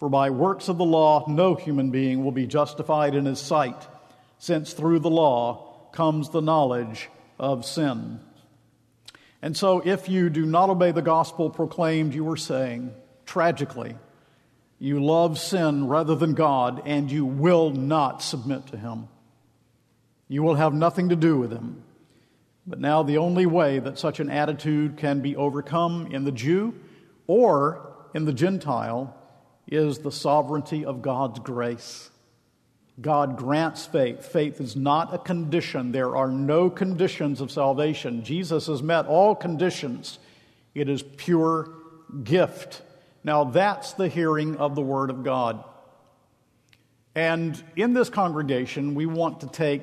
For 0.00 0.08
by 0.08 0.30
works 0.30 0.68
of 0.68 0.78
the 0.78 0.84
law, 0.84 1.24
no 1.28 1.54
human 1.54 1.90
being 1.90 2.24
will 2.24 2.32
be 2.32 2.48
justified 2.48 3.14
in 3.14 3.24
his 3.24 3.38
sight, 3.38 3.86
since 4.38 4.72
through 4.72 4.98
the 4.98 5.10
law 5.10 5.88
comes 5.92 6.30
the 6.30 6.42
knowledge 6.42 7.08
of 7.38 7.64
sin. 7.64 8.18
And 9.40 9.56
so, 9.56 9.82
if 9.84 10.08
you 10.08 10.30
do 10.30 10.44
not 10.44 10.70
obey 10.70 10.90
the 10.90 11.02
gospel 11.02 11.50
proclaimed, 11.50 12.14
you 12.14 12.28
are 12.30 12.36
saying, 12.36 12.92
tragically, 13.26 13.94
you 14.80 15.04
love 15.04 15.38
sin 15.38 15.86
rather 15.86 16.16
than 16.16 16.34
God, 16.34 16.82
and 16.84 17.10
you 17.10 17.24
will 17.24 17.70
not 17.70 18.22
submit 18.22 18.66
to 18.68 18.76
him. 18.76 19.06
You 20.32 20.42
will 20.42 20.54
have 20.54 20.72
nothing 20.72 21.10
to 21.10 21.14
do 21.14 21.36
with 21.36 21.52
him. 21.52 21.82
But 22.66 22.80
now, 22.80 23.02
the 23.02 23.18
only 23.18 23.44
way 23.44 23.80
that 23.80 23.98
such 23.98 24.18
an 24.18 24.30
attitude 24.30 24.96
can 24.96 25.20
be 25.20 25.36
overcome 25.36 26.06
in 26.06 26.24
the 26.24 26.32
Jew 26.32 26.72
or 27.26 27.92
in 28.14 28.24
the 28.24 28.32
Gentile 28.32 29.14
is 29.68 29.98
the 29.98 30.10
sovereignty 30.10 30.86
of 30.86 31.02
God's 31.02 31.38
grace. 31.38 32.08
God 32.98 33.36
grants 33.36 33.84
faith. 33.84 34.24
Faith 34.24 34.58
is 34.58 34.74
not 34.74 35.12
a 35.12 35.18
condition. 35.18 35.92
There 35.92 36.16
are 36.16 36.30
no 36.30 36.70
conditions 36.70 37.42
of 37.42 37.50
salvation. 37.50 38.24
Jesus 38.24 38.68
has 38.68 38.82
met 38.82 39.04
all 39.04 39.34
conditions. 39.34 40.18
It 40.74 40.88
is 40.88 41.02
pure 41.02 41.68
gift. 42.24 42.80
Now, 43.22 43.44
that's 43.44 43.92
the 43.92 44.08
hearing 44.08 44.56
of 44.56 44.76
the 44.76 44.80
Word 44.80 45.10
of 45.10 45.24
God. 45.24 45.62
And 47.14 47.62
in 47.76 47.92
this 47.92 48.08
congregation, 48.08 48.94
we 48.94 49.04
want 49.04 49.40
to 49.40 49.46
take 49.46 49.82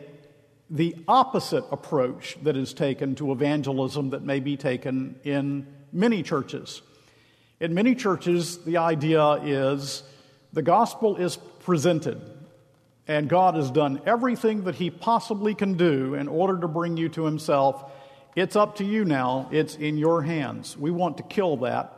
the 0.69 0.95
opposite 1.08 1.65
approach 1.71 2.38
that 2.43 2.55
is 2.55 2.73
taken 2.73 3.15
to 3.15 3.32
evangelism 3.32 4.12
that 4.12 4.23
may 4.23 4.39
be 4.39 4.55
taken 4.55 5.19
in 5.23 5.65
many 5.91 6.21
churches. 6.21 6.82
In 7.60 7.73
many 7.73 7.95
churches, 7.95 8.60
the 8.60 8.77
idea 8.77 9.32
is 9.43 10.03
the 10.53 10.62
gospel 10.62 11.17
is 11.17 11.38
presented, 11.62 12.21
and 13.08 13.27
God 13.27 13.55
has 13.55 13.71
done 13.71 14.01
everything 14.05 14.65
that 14.65 14.75
He 14.75 14.91
possibly 14.91 15.55
can 15.55 15.73
do 15.75 16.13
in 16.13 16.27
order 16.27 16.60
to 16.60 16.67
bring 16.67 16.97
you 16.97 17.10
to 17.10 17.25
Himself. 17.25 17.91
It's 18.36 18.55
up 18.55 18.75
to 18.77 18.86
you 18.86 19.05
now, 19.05 19.49
it's 19.51 19.75
in 19.75 19.97
your 19.97 20.21
hands. 20.21 20.77
We 20.77 20.91
want 20.91 21.17
to 21.17 21.23
kill 21.23 21.58
that. 21.58 21.95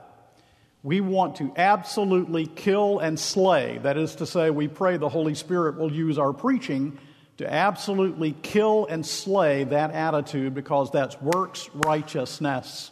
We 0.84 1.00
want 1.00 1.36
to 1.36 1.54
absolutely 1.58 2.48
kill 2.48 3.00
and 3.00 3.20
slay. 3.20 3.80
That 3.84 3.98
is 3.98 4.16
to 4.16 4.26
say, 4.26 4.50
we 4.50 4.68
pray 4.68 4.98
the 4.98 5.10
Holy 5.10 5.36
Spirit 5.36 5.78
will 5.78 5.92
use 5.92 6.18
our 6.18 6.34
preaching 6.34 6.98
to 7.42 7.52
absolutely 7.52 8.36
kill 8.44 8.86
and 8.86 9.04
slay 9.04 9.64
that 9.64 9.92
attitude 9.92 10.54
because 10.54 10.92
that's 10.92 11.20
works 11.20 11.70
righteousness. 11.74 12.92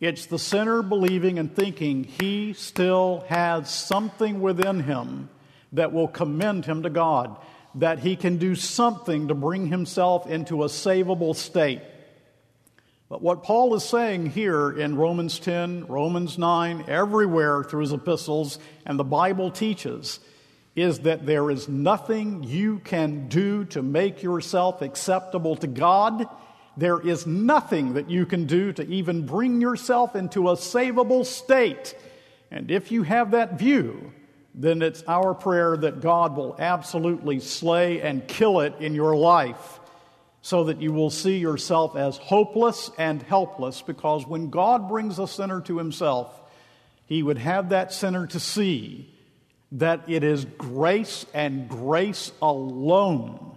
It's 0.00 0.26
the 0.26 0.40
sinner 0.40 0.82
believing 0.82 1.38
and 1.38 1.54
thinking 1.54 2.02
he 2.02 2.52
still 2.52 3.24
has 3.28 3.70
something 3.70 4.40
within 4.40 4.80
him 4.80 5.28
that 5.72 5.92
will 5.92 6.08
commend 6.08 6.64
him 6.64 6.82
to 6.82 6.90
God, 6.90 7.36
that 7.76 8.00
he 8.00 8.16
can 8.16 8.38
do 8.38 8.56
something 8.56 9.28
to 9.28 9.34
bring 9.34 9.68
himself 9.68 10.26
into 10.26 10.64
a 10.64 10.68
savable 10.68 11.36
state. 11.36 11.82
But 13.08 13.22
what 13.22 13.44
Paul 13.44 13.74
is 13.74 13.84
saying 13.84 14.30
here 14.30 14.70
in 14.70 14.96
Romans 14.96 15.38
10, 15.38 15.86
Romans 15.86 16.38
9, 16.38 16.86
everywhere 16.88 17.62
through 17.62 17.82
his 17.82 17.92
epistles, 17.92 18.58
and 18.84 18.98
the 18.98 19.04
Bible 19.04 19.52
teaches, 19.52 20.18
is 20.80 21.00
that 21.00 21.26
there 21.26 21.50
is 21.50 21.68
nothing 21.68 22.44
you 22.44 22.78
can 22.80 23.28
do 23.28 23.64
to 23.66 23.82
make 23.82 24.22
yourself 24.22 24.82
acceptable 24.82 25.56
to 25.56 25.66
God 25.66 26.28
there 26.78 27.00
is 27.00 27.26
nothing 27.26 27.94
that 27.94 28.08
you 28.08 28.24
can 28.24 28.46
do 28.46 28.72
to 28.72 28.86
even 28.86 29.26
bring 29.26 29.60
yourself 29.60 30.14
into 30.14 30.48
a 30.48 30.52
savable 30.52 31.26
state. 31.26 31.96
And 32.52 32.70
if 32.70 32.92
you 32.92 33.02
have 33.02 33.32
that 33.32 33.58
view, 33.58 34.12
then 34.54 34.80
it's 34.80 35.02
our 35.08 35.34
prayer 35.34 35.76
that 35.76 36.00
God 36.00 36.36
will 36.36 36.54
absolutely 36.56 37.40
slay 37.40 38.00
and 38.00 38.26
kill 38.28 38.60
it 38.60 38.74
in 38.78 38.94
your 38.94 39.16
life 39.16 39.80
so 40.40 40.64
that 40.64 40.80
you 40.80 40.92
will 40.92 41.10
see 41.10 41.38
yourself 41.38 41.96
as 41.96 42.16
hopeless 42.16 42.92
and 42.96 43.22
helpless 43.24 43.82
because 43.82 44.24
when 44.24 44.48
God 44.48 44.88
brings 44.88 45.18
a 45.18 45.26
sinner 45.26 45.60
to 45.62 45.78
himself, 45.78 46.32
he 47.06 47.24
would 47.24 47.38
have 47.38 47.70
that 47.70 47.92
sinner 47.92 48.28
to 48.28 48.38
see 48.38 49.12
that 49.72 50.08
it 50.08 50.24
is 50.24 50.44
grace 50.44 51.26
and 51.34 51.68
grace 51.68 52.32
alone 52.40 53.56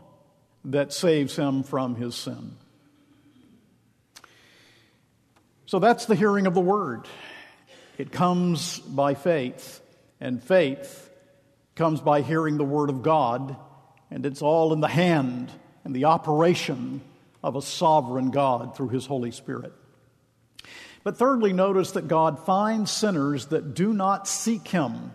that 0.66 0.94
saves 0.94 1.36
him 1.36 1.64
from 1.64 1.96
his 1.96 2.16
sin. 2.16 2.58
So 5.66 5.80
that's 5.80 6.06
the 6.06 6.16
hearing 6.16 6.48
of 6.48 6.54
the 6.54 6.62
word. 6.62 7.08
It 7.98 8.12
comes 8.12 8.80
by 8.80 9.14
faith, 9.14 9.80
and 10.20 10.44
faith 10.44 11.10
comes 11.76 12.02
by 12.02 12.22
hearing 12.22 12.58
the 12.58 12.66
word 12.66 12.90
of 12.90 13.04
God, 13.04 13.56
and 14.10 14.26
it's 14.26 14.42
all 14.42 14.74
in 14.74 14.82
the 14.82 14.88
hand 14.88 15.50
and 15.84 15.96
the 15.96 16.06
operation 16.06 17.02
of 17.44 17.56
a 17.56 17.62
sovereign 17.62 18.32
God 18.32 18.76
through 18.76 18.90
his 18.90 19.06
Holy 19.06 19.32
Spirit. 19.32 19.74
But 21.04 21.18
thirdly, 21.18 21.54
notice 21.54 21.92
that 21.92 22.08
God 22.08 22.46
finds 22.46 22.92
sinners 22.92 23.48
that 23.48 23.74
do 23.74 23.94
not 23.94 24.28
seek 24.28 24.68
him. 24.68 25.14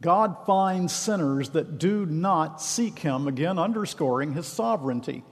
God 0.00 0.36
finds 0.46 0.92
sinners 0.92 1.50
that 1.50 1.78
do 1.78 2.06
not 2.06 2.62
seek 2.62 2.98
him, 3.00 3.26
again 3.26 3.58
underscoring 3.58 4.32
his 4.32 4.46
sovereignty. 4.46 5.24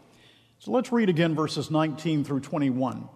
So 0.59 0.73
let's 0.73 0.91
read 0.91 1.09
again 1.09 1.35
verses 1.35 1.71
19 1.71 2.25
through 2.25 2.41
21. 2.41 3.09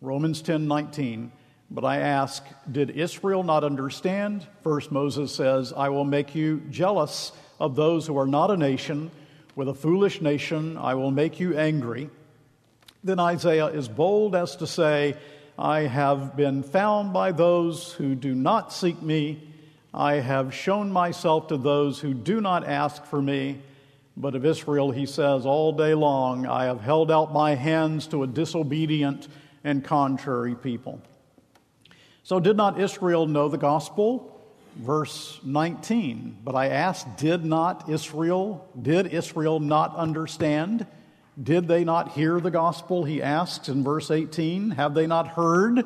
Romans 0.00 0.40
10 0.42 0.66
19. 0.66 1.32
But 1.70 1.84
I 1.84 1.98
ask, 1.98 2.44
did 2.70 2.90
Israel 2.90 3.42
not 3.42 3.64
understand? 3.64 4.46
First, 4.62 4.92
Moses 4.92 5.34
says, 5.34 5.72
I 5.72 5.88
will 5.88 6.04
make 6.04 6.34
you 6.34 6.62
jealous 6.70 7.32
of 7.58 7.74
those 7.74 8.06
who 8.06 8.18
are 8.18 8.26
not 8.26 8.50
a 8.50 8.56
nation. 8.56 9.10
With 9.56 9.68
a 9.68 9.74
foolish 9.74 10.20
nation, 10.20 10.76
I 10.76 10.94
will 10.94 11.10
make 11.10 11.40
you 11.40 11.56
angry. 11.56 12.10
Then 13.02 13.18
Isaiah 13.18 13.66
is 13.66 13.88
bold 13.88 14.34
as 14.34 14.56
to 14.56 14.66
say, 14.66 15.16
I 15.58 15.80
have 15.80 16.36
been 16.36 16.62
found 16.62 17.12
by 17.12 17.32
those 17.32 17.92
who 17.92 18.14
do 18.14 18.34
not 18.34 18.72
seek 18.72 19.00
me. 19.02 19.53
I 19.94 20.14
have 20.14 20.52
shown 20.52 20.90
myself 20.90 21.46
to 21.48 21.56
those 21.56 22.00
who 22.00 22.14
do 22.14 22.40
not 22.40 22.66
ask 22.66 23.04
for 23.04 23.22
me. 23.22 23.60
But 24.16 24.34
of 24.34 24.44
Israel, 24.44 24.90
he 24.90 25.06
says, 25.06 25.46
all 25.46 25.72
day 25.72 25.94
long, 25.94 26.46
I 26.46 26.64
have 26.64 26.80
held 26.80 27.10
out 27.10 27.32
my 27.32 27.54
hands 27.54 28.08
to 28.08 28.24
a 28.24 28.26
disobedient 28.26 29.28
and 29.62 29.84
contrary 29.84 30.56
people. 30.56 31.00
So, 32.24 32.40
did 32.40 32.56
not 32.56 32.80
Israel 32.80 33.26
know 33.26 33.48
the 33.48 33.58
gospel? 33.58 34.40
Verse 34.76 35.40
19. 35.44 36.38
But 36.42 36.56
I 36.56 36.68
asked, 36.68 37.16
did 37.16 37.44
not 37.44 37.88
Israel, 37.88 38.68
did 38.80 39.08
Israel 39.08 39.60
not 39.60 39.94
understand? 39.94 40.86
Did 41.40 41.68
they 41.68 41.84
not 41.84 42.12
hear 42.12 42.40
the 42.40 42.50
gospel? 42.50 43.04
He 43.04 43.22
asks 43.22 43.68
in 43.68 43.84
verse 43.84 44.10
18. 44.10 44.72
Have 44.72 44.94
they 44.94 45.06
not 45.06 45.28
heard? 45.28 45.84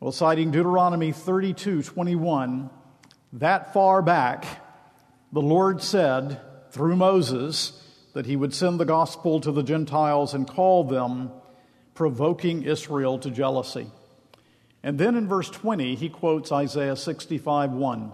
Well, 0.00 0.12
citing 0.12 0.50
Deuteronomy 0.50 1.12
32 1.12 1.82
21, 1.82 2.70
that 3.34 3.72
far 3.72 4.02
back, 4.02 4.44
the 5.32 5.42
Lord 5.42 5.82
said 5.82 6.40
through 6.70 6.96
Moses 6.96 7.72
that 8.14 8.26
he 8.26 8.36
would 8.36 8.54
send 8.54 8.80
the 8.80 8.84
gospel 8.84 9.40
to 9.40 9.52
the 9.52 9.62
Gentiles 9.62 10.34
and 10.34 10.46
call 10.46 10.84
them 10.84 11.30
provoking 11.94 12.62
Israel 12.62 13.18
to 13.18 13.30
jealousy. 13.30 13.86
And 14.82 14.98
then 14.98 15.16
in 15.16 15.28
verse 15.28 15.50
20, 15.50 15.96
he 15.96 16.08
quotes 16.08 16.52
Isaiah 16.52 16.96
65 16.96 17.72
1. 17.72 18.12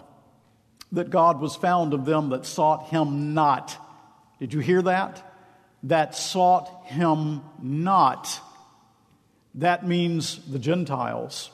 that 0.92 1.10
God 1.10 1.40
was 1.40 1.56
found 1.56 1.92
of 1.92 2.04
them 2.04 2.30
that 2.30 2.46
sought 2.46 2.88
him 2.88 3.34
not. 3.34 3.76
Did 4.40 4.52
you 4.52 4.60
hear 4.60 4.82
that? 4.82 5.22
That 5.84 6.14
sought 6.14 6.86
him 6.86 7.42
not. 7.62 8.40
That 9.54 9.86
means 9.86 10.38
the 10.50 10.58
Gentiles. 10.58 11.50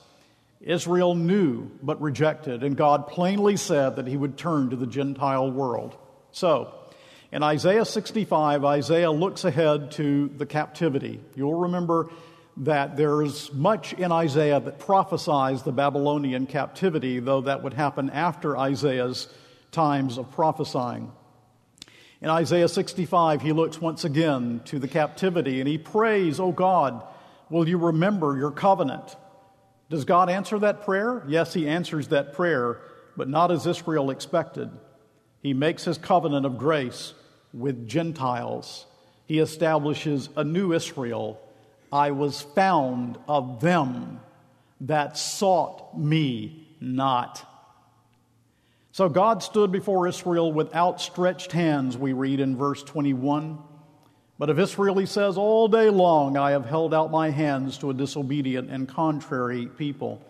Israel 0.61 1.15
knew 1.15 1.71
but 1.83 2.01
rejected, 2.03 2.63
and 2.63 2.77
God 2.77 3.09
plainly 3.09 3.57
said 3.57 3.97
that 3.97 4.07
he 4.07 4.17
would 4.17 4.37
turn 4.37 4.71
to 4.71 4.77
the 4.77 4.87
Gentile 4.87 5.51
world. 5.51 5.97
So, 6.33 6.75
in 7.33 7.43
Isaiah 7.43 7.85
65, 7.85 8.65
Isaiah 8.65 9.11
looks 9.11 9.45
ahead 9.45 9.93
to 9.93 10.29
the 10.29 10.47
captivity. 10.47 11.21
You'll 11.35 11.55
remember 11.55 12.11
that 12.59 12.97
there 12.97 13.23
is 13.23 13.53
much 13.53 13.95
in 13.95 14.13
Isaiah 14.13 14.61
that 14.61 14.79
prophesies 14.79 15.63
the 15.63 15.73
Babylonian 15.73 16.47
captivity, 16.47 17.21
though 17.21 17.43
that 17.43 17.63
would 17.63 17.73
happen 17.73 18.11
after 18.11 18.59
Isaiah's 18.59 19.29
times 19.71 20.19
of 20.19 20.31
prophesying. 20.33 21.11
In 22.21 22.29
Isaiah 22.29 22.69
65, 22.69 23.41
he 23.41 23.53
looks 23.53 23.81
once 23.81 24.05
again 24.05 24.61
to 24.67 24.79
the 24.79 24.89
captivity 24.89 25.61
and 25.61 25.69
he 25.69 25.79
prays, 25.79 26.39
Oh 26.39 26.53
God, 26.53 27.03
will 27.49 27.67
you 27.67 27.79
remember 27.79 28.37
your 28.37 28.51
covenant? 28.51 29.17
Does 29.91 30.05
God 30.05 30.31
answer 30.31 30.59
that 30.61 30.85
prayer? 30.85 31.23
Yes, 31.27 31.53
he 31.53 31.69
answers 31.69 32.09
that 32.09 32.33
prayer, 32.33 32.81
but 33.17 33.29
not 33.29 33.51
as 33.51 33.67
Israel 33.67 34.11
expected. 34.11 34.71
He 35.43 35.53
makes 35.53 35.85
his 35.85 35.99
covenant 35.99 36.47
of 36.47 36.59
grace 36.59 37.13
with 37.53 37.89
Gentiles. 37.89 38.87
He 39.27 39.41
establishes 39.41 40.29
a 40.37 40.45
new 40.45 40.73
Israel. 40.73 41.41
I 41.93 42.13
was 42.13 42.41
found 42.41 43.19
of 43.29 43.61
them 43.61 44.21
that 44.83 45.17
sought 45.17 45.99
me 45.99 46.69
not. 46.81 47.45
So 48.93 49.09
God 49.09 49.43
stood 49.43 49.73
before 49.73 50.07
Israel 50.07 50.53
with 50.53 50.75
outstretched 50.75 51.53
hands, 51.53 51.99
we 51.99 52.13
read 52.13 52.39
in 52.39 52.57
verse 52.57 52.83
21. 52.83 53.59
But 54.41 54.49
of 54.49 54.59
Israel, 54.59 54.97
he 54.97 55.05
says, 55.05 55.37
All 55.37 55.69
day 55.69 55.91
long 55.91 56.39
I 56.39 56.53
have 56.53 56.65
held 56.65 56.95
out 56.95 57.11
my 57.11 57.29
hands 57.29 57.77
to 57.77 57.91
a 57.91 57.95
disobedient 57.95 58.71
and 58.71 58.89
contrary 58.89 59.67
people. 59.67 60.25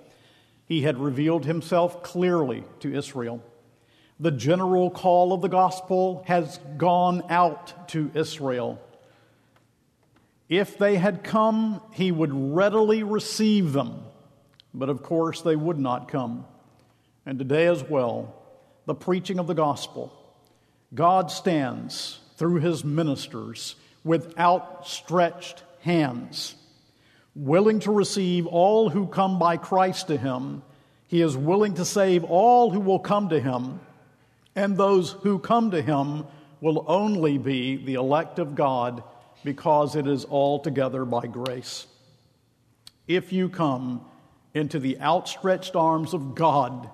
He 0.67 0.83
had 0.83 0.99
revealed 0.99 1.47
himself 1.47 2.03
clearly 2.03 2.65
to 2.81 2.93
Israel. 2.93 3.41
The 4.19 4.33
general 4.33 4.91
call 4.91 5.33
of 5.33 5.43
the 5.43 5.49
gospel 5.49 6.25
has 6.27 6.59
gone 6.77 7.23
out 7.31 7.89
to 7.91 8.11
Israel. 8.13 8.81
If 10.49 10.77
they 10.77 10.97
had 10.97 11.23
come, 11.23 11.81
he 11.93 12.11
would 12.11 12.35
readily 12.35 13.05
receive 13.05 13.73
them. 13.73 14.03
But 14.75 14.89
of 14.89 15.05
course, 15.05 15.43
they 15.43 15.55
would 15.55 15.79
not 15.79 16.09
come. 16.09 16.47
And 17.25 17.39
today 17.39 17.69
as 17.69 17.85
well, 17.85 18.35
the 18.87 18.95
preaching 18.97 19.39
of 19.39 19.47
the 19.47 19.55
gospel, 19.55 20.13
God 20.93 21.31
stands 21.31 22.19
through 22.37 22.57
his 22.57 22.83
ministers 22.83 23.77
with 24.05 24.39
outstretched 24.39 25.63
hands, 25.81 26.55
willing 27.35 27.81
to 27.81 27.91
receive 27.91 28.47
all 28.47 28.89
who 28.89 29.07
come 29.07 29.39
by 29.39 29.57
Christ 29.57 30.09
to 30.09 30.17
him. 30.17 30.63
He 31.07 31.21
is 31.23 31.37
willing 31.37 31.75
to 31.75 31.85
save 31.85 32.25
all 32.25 32.71
who 32.71 32.81
will 32.81 32.99
come 32.99 33.29
to 33.31 33.41
him, 33.41 33.81
and 34.55 34.77
those 34.77 35.13
who 35.13 35.39
come 35.39 35.71
to 35.73 35.83
him 35.83 36.25
will 36.61 36.85
only 36.89 37.39
be 37.39 37.77
the 37.77 37.95
elect 37.95 38.39
of 38.39 38.55
God 38.55 39.03
because 39.45 39.97
it 39.97 40.07
is 40.07 40.25
altogether 40.27 41.05
by 41.05 41.27
grace. 41.27 41.87
If 43.09 43.33
you 43.33 43.49
come 43.49 44.05
into 44.55 44.79
the 44.79 45.01
outstretched 45.01 45.75
arms 45.75 46.15
of 46.15 46.35
God, 46.35 46.91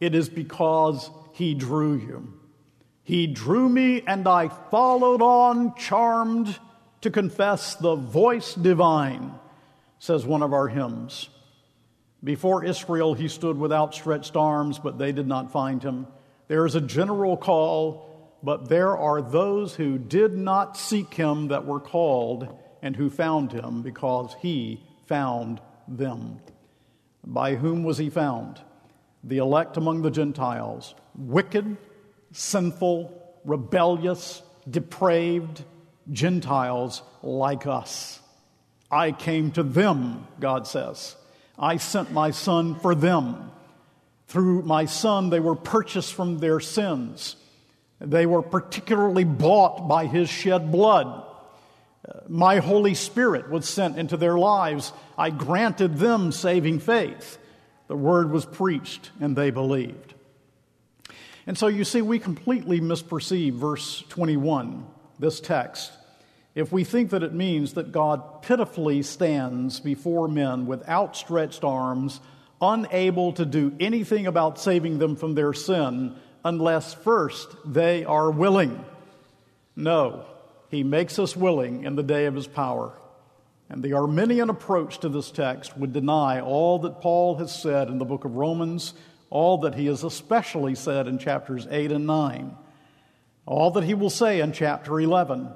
it 0.00 0.14
is 0.14 0.28
because 0.28 1.10
he 1.32 1.54
drew 1.54 1.94
you. 1.94 2.37
He 3.08 3.26
drew 3.26 3.70
me, 3.70 4.02
and 4.06 4.28
I 4.28 4.48
followed 4.48 5.22
on, 5.22 5.74
charmed 5.76 6.58
to 7.00 7.10
confess 7.10 7.74
the 7.74 7.94
voice 7.94 8.54
divine, 8.54 9.32
says 9.98 10.26
one 10.26 10.42
of 10.42 10.52
our 10.52 10.68
hymns. 10.68 11.30
Before 12.22 12.62
Israel, 12.62 13.14
he 13.14 13.28
stood 13.28 13.56
with 13.56 13.72
outstretched 13.72 14.36
arms, 14.36 14.78
but 14.78 14.98
they 14.98 15.12
did 15.12 15.26
not 15.26 15.50
find 15.50 15.82
him. 15.82 16.06
There 16.48 16.66
is 16.66 16.74
a 16.74 16.82
general 16.82 17.38
call, 17.38 18.36
but 18.42 18.68
there 18.68 18.94
are 18.94 19.22
those 19.22 19.74
who 19.74 19.96
did 19.96 20.36
not 20.36 20.76
seek 20.76 21.14
him 21.14 21.48
that 21.48 21.64
were 21.64 21.80
called 21.80 22.54
and 22.82 22.94
who 22.94 23.08
found 23.08 23.52
him 23.52 23.80
because 23.80 24.36
he 24.42 24.84
found 25.06 25.62
them. 25.88 26.40
By 27.24 27.54
whom 27.54 27.84
was 27.84 27.96
he 27.96 28.10
found? 28.10 28.60
The 29.24 29.38
elect 29.38 29.78
among 29.78 30.02
the 30.02 30.10
Gentiles 30.10 30.94
wicked, 31.16 31.78
sinful, 32.32 33.38
rebellious, 33.44 34.42
depraved 34.68 35.62
Gentiles 36.10 37.02
like 37.22 37.66
us. 37.66 38.20
I 38.90 39.12
came 39.12 39.50
to 39.52 39.62
them, 39.62 40.26
God 40.40 40.66
says. 40.66 41.16
I 41.58 41.76
sent 41.76 42.12
my 42.12 42.30
son 42.30 42.76
for 42.76 42.94
them. 42.94 43.50
Through 44.28 44.62
my 44.62 44.84
son, 44.84 45.30
they 45.30 45.40
were 45.40 45.56
purchased 45.56 46.14
from 46.14 46.38
their 46.38 46.60
sins. 46.60 47.36
They 48.00 48.26
were 48.26 48.42
particularly 48.42 49.24
bought 49.24 49.88
by 49.88 50.06
his 50.06 50.28
shed 50.28 50.70
blood. 50.70 51.24
My 52.28 52.58
Holy 52.58 52.94
Spirit 52.94 53.50
was 53.50 53.68
sent 53.68 53.98
into 53.98 54.16
their 54.16 54.38
lives. 54.38 54.92
I 55.16 55.30
granted 55.30 55.98
them 55.98 56.32
saving 56.32 56.80
faith. 56.80 57.38
The 57.88 57.96
word 57.96 58.30
was 58.30 58.46
preached, 58.46 59.10
and 59.20 59.34
they 59.34 59.50
believed. 59.50 60.14
And 61.48 61.56
so 61.56 61.66
you 61.66 61.84
see, 61.84 62.02
we 62.02 62.18
completely 62.18 62.78
misperceive 62.78 63.54
verse 63.54 64.04
21, 64.10 64.86
this 65.18 65.40
text, 65.40 65.90
if 66.54 66.70
we 66.70 66.84
think 66.84 67.08
that 67.10 67.22
it 67.22 67.32
means 67.32 67.72
that 67.72 67.90
God 67.90 68.42
pitifully 68.42 69.02
stands 69.02 69.80
before 69.80 70.28
men 70.28 70.66
with 70.66 70.86
outstretched 70.86 71.64
arms, 71.64 72.20
unable 72.60 73.32
to 73.32 73.46
do 73.46 73.74
anything 73.80 74.26
about 74.26 74.60
saving 74.60 74.98
them 74.98 75.16
from 75.16 75.34
their 75.34 75.54
sin 75.54 76.14
unless 76.44 76.92
first 76.92 77.48
they 77.64 78.04
are 78.04 78.30
willing. 78.30 78.84
No, 79.74 80.26
he 80.70 80.84
makes 80.84 81.18
us 81.18 81.34
willing 81.34 81.84
in 81.84 81.96
the 81.96 82.02
day 82.02 82.26
of 82.26 82.34
his 82.34 82.46
power. 82.46 82.92
And 83.70 83.82
the 83.82 83.94
Arminian 83.94 84.50
approach 84.50 84.98
to 84.98 85.08
this 85.08 85.30
text 85.30 85.78
would 85.78 85.94
deny 85.94 86.42
all 86.42 86.80
that 86.80 87.00
Paul 87.00 87.36
has 87.36 87.58
said 87.58 87.88
in 87.88 87.96
the 87.96 88.04
book 88.04 88.26
of 88.26 88.36
Romans 88.36 88.92
all 89.30 89.58
that 89.58 89.74
he 89.74 89.86
has 89.86 90.04
especially 90.04 90.74
said 90.74 91.06
in 91.06 91.18
chapters 91.18 91.66
8 91.70 91.92
and 91.92 92.06
9, 92.06 92.56
all 93.46 93.70
that 93.72 93.84
he 93.84 93.94
will 93.94 94.10
say 94.10 94.40
in 94.40 94.52
chapter 94.52 95.00
11, 95.00 95.48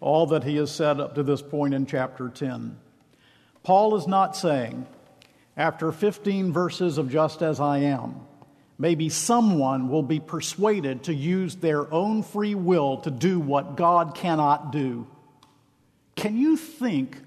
all 0.00 0.26
that 0.26 0.44
he 0.44 0.56
has 0.56 0.70
said 0.70 1.00
up 1.00 1.14
to 1.14 1.22
this 1.22 1.42
point 1.42 1.74
in 1.74 1.86
chapter 1.86 2.28
10. 2.28 2.78
Paul 3.62 3.96
is 3.96 4.06
not 4.06 4.36
saying, 4.36 4.86
after 5.56 5.92
15 5.92 6.52
verses 6.52 6.98
of 6.98 7.10
just 7.10 7.42
as 7.42 7.60
I 7.60 7.78
am, 7.78 8.20
maybe 8.78 9.08
someone 9.08 9.88
will 9.88 10.02
be 10.02 10.20
persuaded 10.20 11.04
to 11.04 11.14
use 11.14 11.56
their 11.56 11.92
own 11.92 12.22
free 12.22 12.54
will 12.54 12.98
to 12.98 13.10
do 13.10 13.38
what 13.38 13.76
God 13.76 14.14
cannot 14.14 14.72
do. 14.72 15.06
Can 16.16 16.36
you 16.36 16.56
think 16.56 17.18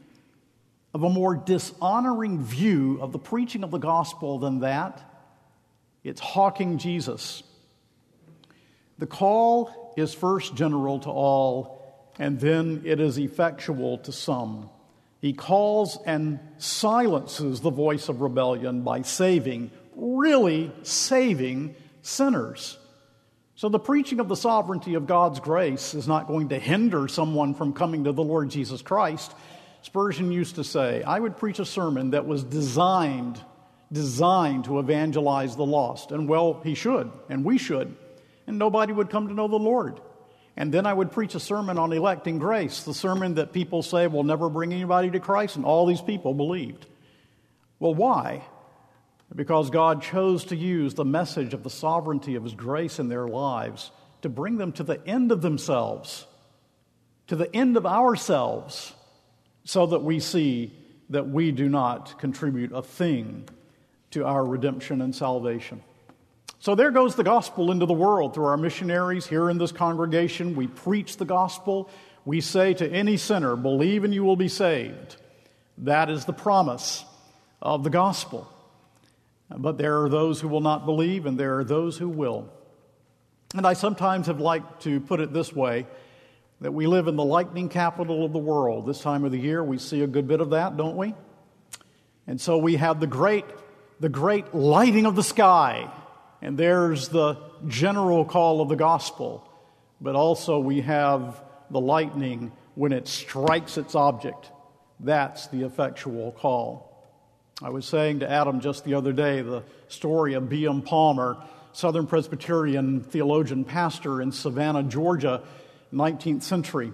of 0.93 1.03
a 1.03 1.09
more 1.09 1.35
dishonoring 1.35 2.39
view 2.39 2.99
of 3.01 3.11
the 3.11 3.19
preaching 3.19 3.63
of 3.63 3.71
the 3.71 3.77
gospel 3.77 4.39
than 4.39 4.59
that? 4.59 5.06
It's 6.07 6.21
hawking 6.21 6.77
Jesus. 6.77 7.43
The 8.97 9.07
call 9.07 9.93
is 9.97 10.13
first 10.13 10.55
general 10.55 10.99
to 10.99 11.09
all, 11.09 12.13
and 12.17 12.39
then 12.39 12.83
it 12.85 13.01
is 13.01 13.17
effectual 13.17 13.97
to 13.99 14.13
some. 14.13 14.69
He 15.19 15.33
calls 15.33 15.97
and 16.05 16.39
silences 16.59 17.59
the 17.59 17.71
voice 17.71 18.07
of 18.07 18.21
rebellion 18.21 18.83
by 18.83 19.01
saving, 19.01 19.69
really 19.95 20.71
saving 20.83 21.75
sinners. 22.01 22.77
So, 23.55 23.67
the 23.67 23.79
preaching 23.79 24.21
of 24.21 24.29
the 24.29 24.35
sovereignty 24.35 24.93
of 24.93 25.07
God's 25.07 25.41
grace 25.41 25.93
is 25.93 26.07
not 26.07 26.27
going 26.27 26.49
to 26.49 26.59
hinder 26.59 27.07
someone 27.07 27.53
from 27.53 27.73
coming 27.73 28.05
to 28.05 28.13
the 28.13 28.23
Lord 28.23 28.49
Jesus 28.49 28.81
Christ. 28.81 29.33
Spurgeon 29.81 30.31
used 30.31 30.55
to 30.55 30.63
say, 30.63 31.03
I 31.03 31.19
would 31.19 31.37
preach 31.37 31.59
a 31.59 31.65
sermon 31.65 32.11
that 32.11 32.25
was 32.25 32.43
designed 32.43 33.41
designed 33.91 34.65
to 34.65 34.79
evangelize 34.79 35.55
the 35.55 35.65
lost. 35.65 36.11
And 36.11 36.27
well, 36.27 36.59
he 36.63 36.75
should, 36.75 37.11
and 37.29 37.45
we 37.45 37.57
should. 37.57 37.95
And 38.45 38.57
nobody 38.57 38.93
would 38.93 39.09
come 39.09 39.27
to 39.27 39.33
know 39.33 39.47
the 39.47 39.55
Lord. 39.55 39.99
And 40.55 40.73
then 40.73 40.85
I 40.85 40.93
would 40.93 41.11
preach 41.11 41.35
a 41.35 41.39
sermon 41.39 41.77
on 41.77 41.93
electing 41.93 42.39
grace, 42.39 42.83
the 42.83 42.93
sermon 42.93 43.35
that 43.35 43.53
people 43.53 43.83
say 43.83 44.07
will 44.07 44.23
never 44.23 44.49
bring 44.49 44.73
anybody 44.73 45.11
to 45.11 45.19
Christ, 45.19 45.55
and 45.55 45.65
all 45.65 45.85
these 45.85 46.01
people 46.01 46.33
believed. 46.33 46.87
Well, 47.79 47.93
why? 47.93 48.43
Because 49.35 49.69
God 49.69 50.01
chose 50.01 50.45
to 50.45 50.55
use 50.55 50.95
the 50.95 51.05
message 51.05 51.53
of 51.53 51.63
the 51.63 51.69
sovereignty 51.69 52.35
of 52.35 52.43
His 52.43 52.55
grace 52.55 52.97
in 52.97 53.07
their 53.07 53.27
lives 53.27 53.91
to 54.23 54.29
bring 54.29 54.57
them 54.57 54.71
to 54.73 54.83
the 54.83 55.05
end 55.05 55.31
of 55.31 55.41
themselves, 55.41 56.25
to 57.27 57.35
the 57.35 57.53
end 57.55 57.77
of 57.77 57.85
ourselves, 57.85 58.93
so 59.63 59.85
that 59.85 60.01
we 60.01 60.19
see 60.19 60.73
that 61.09 61.29
we 61.29 61.51
do 61.51 61.69
not 61.69 62.17
contribute 62.17 62.71
a 62.71 62.81
thing 62.81 63.47
to 64.17 64.25
our 64.25 64.43
redemption 64.43 65.01
and 65.01 65.15
salvation. 65.15 65.81
So 66.59 66.73
there 66.73 66.91
goes 66.91 67.15
the 67.15 67.23
gospel 67.23 67.71
into 67.71 67.85
the 67.85 67.93
world 67.93 68.33
through 68.33 68.45
our 68.45 68.57
missionaries 68.57 69.27
here 69.27 69.49
in 69.49 69.57
this 69.57 69.71
congregation. 69.71 70.55
We 70.55 70.67
preach 70.67 71.17
the 71.17 71.25
gospel. 71.25 71.89
We 72.25 72.41
say 72.41 72.73
to 72.73 72.91
any 72.91 73.17
sinner, 73.17 73.55
believe 73.55 74.03
and 74.03 74.13
you 74.13 74.23
will 74.23 74.35
be 74.35 74.47
saved. 74.47 75.17
That 75.79 76.09
is 76.09 76.25
the 76.25 76.33
promise 76.33 77.05
of 77.61 77.83
the 77.83 77.91
gospel. 77.91 78.51
But 79.55 79.77
there 79.77 80.01
are 80.03 80.09
those 80.09 80.41
who 80.41 80.47
will 80.47 80.61
not 80.61 80.85
believe, 80.85 81.25
and 81.25 81.39
there 81.39 81.59
are 81.59 81.63
those 81.63 81.97
who 81.97 82.09
will. 82.09 82.51
And 83.55 83.65
I 83.65 83.73
sometimes 83.73 84.27
have 84.27 84.41
liked 84.41 84.81
to 84.81 84.99
put 84.99 85.21
it 85.21 85.31
this 85.31 85.53
way 85.53 85.85
that 86.59 86.73
we 86.73 86.87
live 86.87 87.07
in 87.07 87.15
the 87.15 87.23
lightning 87.23 87.69
capital 87.69 88.25
of 88.25 88.33
the 88.33 88.39
world. 88.39 88.87
This 88.87 88.99
time 88.99 89.23
of 89.23 89.31
the 89.31 89.39
year, 89.39 89.63
we 89.63 89.77
see 89.77 90.01
a 90.01 90.07
good 90.07 90.27
bit 90.27 90.41
of 90.41 90.49
that, 90.49 90.75
don't 90.75 90.97
we? 90.97 91.13
And 92.25 92.41
so 92.41 92.57
we 92.57 92.75
have 92.75 92.99
the 92.99 93.07
great, 93.07 93.45
the 93.99 94.09
great 94.09 94.53
lighting 94.53 95.05
of 95.05 95.15
the 95.15 95.23
sky, 95.23 95.91
and 96.41 96.57
there's 96.57 97.09
the 97.09 97.37
general 97.67 98.25
call 98.25 98.61
of 98.61 98.69
the 98.69 98.75
gospel. 98.75 99.43
But 99.99 100.15
also 100.15 100.59
we 100.59 100.81
have 100.81 101.41
the 101.71 101.79
lightning 101.79 102.51
when 102.75 102.91
it 102.91 103.07
strikes 103.07 103.77
its 103.77 103.95
object. 103.95 104.51
That's 104.99 105.47
the 105.47 105.63
effectual 105.63 106.31
call. 106.31 106.87
I 107.61 107.69
was 107.69 107.85
saying 107.85 108.19
to 108.19 108.29
Adam 108.29 108.59
just 108.59 108.83
the 108.83 108.93
other 108.93 109.13
day 109.13 109.41
the 109.41 109.63
story 109.87 110.35
of 110.35 110.47
B.M. 110.47 110.83
Palmer, 110.83 111.37
Southern 111.73 112.05
Presbyterian 112.05 113.01
theologian 113.01 113.63
pastor 113.63 114.21
in 114.21 114.31
Savannah, 114.31 114.83
Georgia, 114.83 115.41
19th 115.91 116.43
century. 116.43 116.93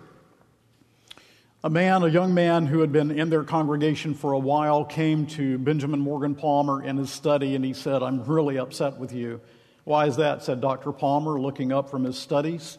A 1.66 1.70
man, 1.70 2.04
a 2.04 2.10
young 2.10 2.34
man 2.34 2.66
who 2.66 2.82
had 2.82 2.92
been 2.92 3.10
in 3.10 3.30
their 3.30 3.46
congregation 3.46 4.16
for 4.16 4.34
a 4.34 4.40
while, 4.40 4.84
came 4.84 5.28
to 5.28 5.58
Benjamin 5.58 6.02
Morgan 6.02 6.36
Palmer 6.36 6.84
in 6.84 6.98
his 6.98 7.10
study 7.10 7.56
and 7.56 7.64
he 7.64 7.72
said, 7.72 8.04
I'm 8.04 8.22
really 8.26 8.58
upset 8.58 8.98
with 8.98 9.14
you. 9.14 9.40
Why 9.86 10.08
is 10.08 10.18
that? 10.18 10.44
said 10.44 10.60
Dr. 10.60 10.92
Palmer, 10.92 11.40
looking 11.40 11.72
up 11.72 11.90
from 11.90 12.04
his 12.04 12.18
studies. 12.18 12.78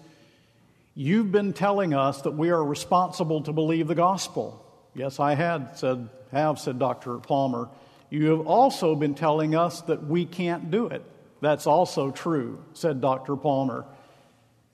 You've 0.95 1.33
been 1.33 1.55
telling 1.55 1.95
us 1.95 2.21
that 2.23 2.33
we 2.33 2.51
are 2.51 2.63
responsible 2.63 3.43
to 3.45 3.55
believe 3.55 3.89
the 3.89 3.95
gospel. 3.95 4.63
Yes, 4.95 5.19
I 5.19 5.35
had, 5.35 5.79
said 5.79 6.11
have, 6.31 6.59
said 6.59 6.79
Dr. 6.79 7.17
Palmer. 7.17 7.71
You 8.11 8.33
have 8.33 8.47
also 8.47 8.95
been 8.95 9.15
telling 9.15 9.55
us 9.55 9.81
that 9.83 10.05
we 10.05 10.27
can't 10.27 10.71
do 10.71 10.89
it. 10.89 11.03
That's 11.41 11.67
also 11.67 12.11
true, 12.11 12.63
said 12.75 13.01
Dr. 13.01 13.35
Palmer. 13.35 13.87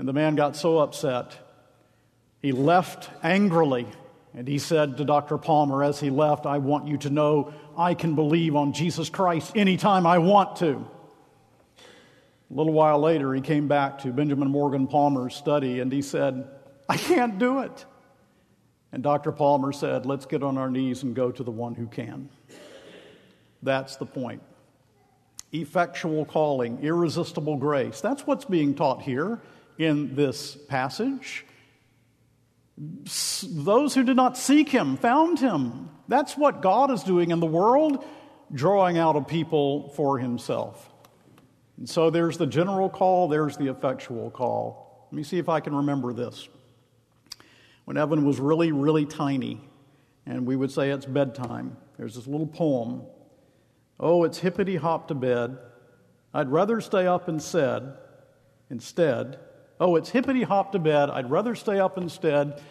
And 0.00 0.08
the 0.08 0.12
man 0.12 0.34
got 0.34 0.56
so 0.56 0.78
upset, 0.78 1.38
he 2.42 2.50
left 2.50 3.08
angrily. 3.22 3.86
And 4.34 4.46
he 4.46 4.58
said 4.58 4.96
to 4.98 5.04
Dr. 5.04 5.38
Palmer 5.38 5.82
as 5.82 5.98
he 5.98 6.10
left, 6.10 6.46
I 6.46 6.58
want 6.58 6.86
you 6.86 6.96
to 6.98 7.10
know 7.10 7.52
I 7.76 7.94
can 7.94 8.14
believe 8.14 8.54
on 8.54 8.72
Jesus 8.72 9.10
Christ 9.10 9.56
anytime 9.56 10.06
I 10.06 10.18
want 10.18 10.56
to. 10.56 10.86
A 11.78 12.54
little 12.54 12.72
while 12.72 13.00
later, 13.00 13.34
he 13.34 13.40
came 13.40 13.68
back 13.68 13.98
to 14.00 14.12
Benjamin 14.12 14.50
Morgan 14.50 14.86
Palmer's 14.86 15.34
study 15.34 15.80
and 15.80 15.92
he 15.92 16.02
said, 16.02 16.48
I 16.88 16.96
can't 16.96 17.38
do 17.38 17.60
it. 17.60 17.84
And 18.92 19.02
Dr. 19.02 19.30
Palmer 19.32 19.72
said, 19.72 20.06
Let's 20.06 20.26
get 20.26 20.42
on 20.42 20.58
our 20.58 20.70
knees 20.70 21.02
and 21.02 21.14
go 21.14 21.30
to 21.30 21.42
the 21.42 21.50
one 21.50 21.74
who 21.74 21.86
can. 21.86 22.28
That's 23.62 23.96
the 23.96 24.06
point. 24.06 24.42
Effectual 25.52 26.24
calling, 26.24 26.78
irresistible 26.82 27.56
grace. 27.56 28.00
That's 28.00 28.26
what's 28.26 28.44
being 28.44 28.74
taught 28.74 29.02
here 29.02 29.40
in 29.78 30.14
this 30.14 30.56
passage. 30.56 31.44
Those 32.80 33.94
who 33.94 34.04
did 34.04 34.16
not 34.16 34.38
seek 34.38 34.68
him 34.68 34.96
found 34.96 35.38
him. 35.38 35.90
That's 36.08 36.36
what 36.36 36.62
God 36.62 36.90
is 36.90 37.02
doing 37.02 37.30
in 37.30 37.40
the 37.40 37.46
world, 37.46 38.04
drawing 38.52 38.96
out 38.96 39.16
a 39.16 39.20
people 39.20 39.90
for 39.90 40.18
himself. 40.18 40.90
And 41.76 41.88
so 41.88 42.10
there's 42.10 42.38
the 42.38 42.46
general 42.46 42.88
call, 42.88 43.28
there's 43.28 43.56
the 43.56 43.68
effectual 43.68 44.30
call. 44.30 45.08
Let 45.10 45.16
me 45.16 45.22
see 45.22 45.38
if 45.38 45.48
I 45.48 45.60
can 45.60 45.74
remember 45.74 46.12
this 46.12 46.48
when 47.84 47.96
Evan 47.96 48.24
was 48.24 48.38
really, 48.38 48.72
really 48.72 49.04
tiny, 49.04 49.60
and 50.24 50.46
we 50.46 50.54
would 50.54 50.70
say 50.70 50.90
it's 50.90 51.06
bedtime. 51.06 51.76
There's 51.96 52.14
this 52.14 52.26
little 52.26 52.46
poem 52.46 53.02
Oh, 54.02 54.24
it's 54.24 54.38
hippity 54.38 54.76
hop 54.76 55.08
to 55.08 55.14
bed. 55.14 55.58
I'd 56.32 56.48
rather 56.48 56.80
stay 56.80 57.06
up 57.06 57.28
instead. 57.28 57.98
Instead, 58.70 59.38
oh, 59.80 59.96
it's 59.96 60.10
hippity 60.10 60.42
hop 60.42 60.72
to 60.72 60.78
bed. 60.78 61.10
I'd 61.10 61.30
rather 61.30 61.54
stay 61.54 61.80
up 61.80 61.98
instead. 61.98 62.62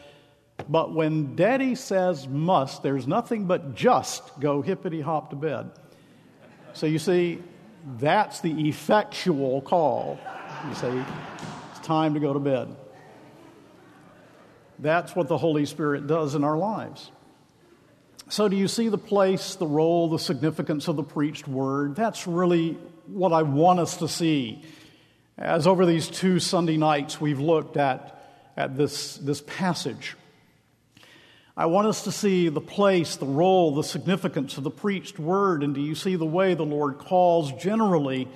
But 0.67 0.93
when 0.93 1.35
daddy 1.35 1.75
says 1.75 2.27
must, 2.27 2.83
there's 2.83 3.07
nothing 3.07 3.45
but 3.45 3.75
just 3.75 4.39
go 4.39 4.61
hippity 4.61 5.01
hop 5.01 5.31
to 5.31 5.35
bed. 5.35 5.71
So 6.73 6.85
you 6.85 6.99
see, 6.99 7.41
that's 7.97 8.41
the 8.41 8.69
effectual 8.69 9.61
call. 9.61 10.19
You 10.67 10.75
say, 10.75 11.03
it's 11.71 11.79
time 11.79 12.13
to 12.13 12.19
go 12.19 12.33
to 12.33 12.39
bed. 12.39 12.75
That's 14.77 15.15
what 15.15 15.27
the 15.27 15.37
Holy 15.37 15.65
Spirit 15.65 16.07
does 16.07 16.35
in 16.35 16.43
our 16.43 16.57
lives. 16.57 17.11
So, 18.29 18.47
do 18.47 18.55
you 18.55 18.67
see 18.67 18.89
the 18.89 18.97
place, 18.97 19.55
the 19.55 19.65
role, 19.65 20.07
the 20.07 20.19
significance 20.19 20.87
of 20.87 20.95
the 20.95 21.03
preached 21.03 21.47
word? 21.47 21.95
That's 21.95 22.27
really 22.27 22.77
what 23.07 23.33
I 23.33 23.41
want 23.41 23.79
us 23.79 23.97
to 23.97 24.07
see. 24.07 24.63
As 25.39 25.65
over 25.65 25.85
these 25.85 26.09
two 26.09 26.37
Sunday 26.39 26.75
nights 26.75 27.21
we've 27.21 27.39
looked 27.39 27.77
at, 27.77 28.21
at 28.57 28.75
this, 28.75 29.15
this 29.15 29.41
passage, 29.41 30.17
I 31.55 31.65
want 31.67 31.87
us 31.87 32.03
to 32.03 32.11
see 32.11 32.49
the 32.49 32.61
place, 32.61 33.15
the 33.15 33.25
role, 33.25 33.73
the 33.73 33.83
significance 33.83 34.57
of 34.57 34.65
the 34.65 34.69
preached 34.69 35.17
word. 35.17 35.63
And 35.63 35.73
do 35.73 35.79
you 35.79 35.95
see 35.95 36.17
the 36.17 36.25
way 36.25 36.53
the 36.53 36.65
Lord 36.65 36.97
calls 36.97 37.53
generally 37.53 38.27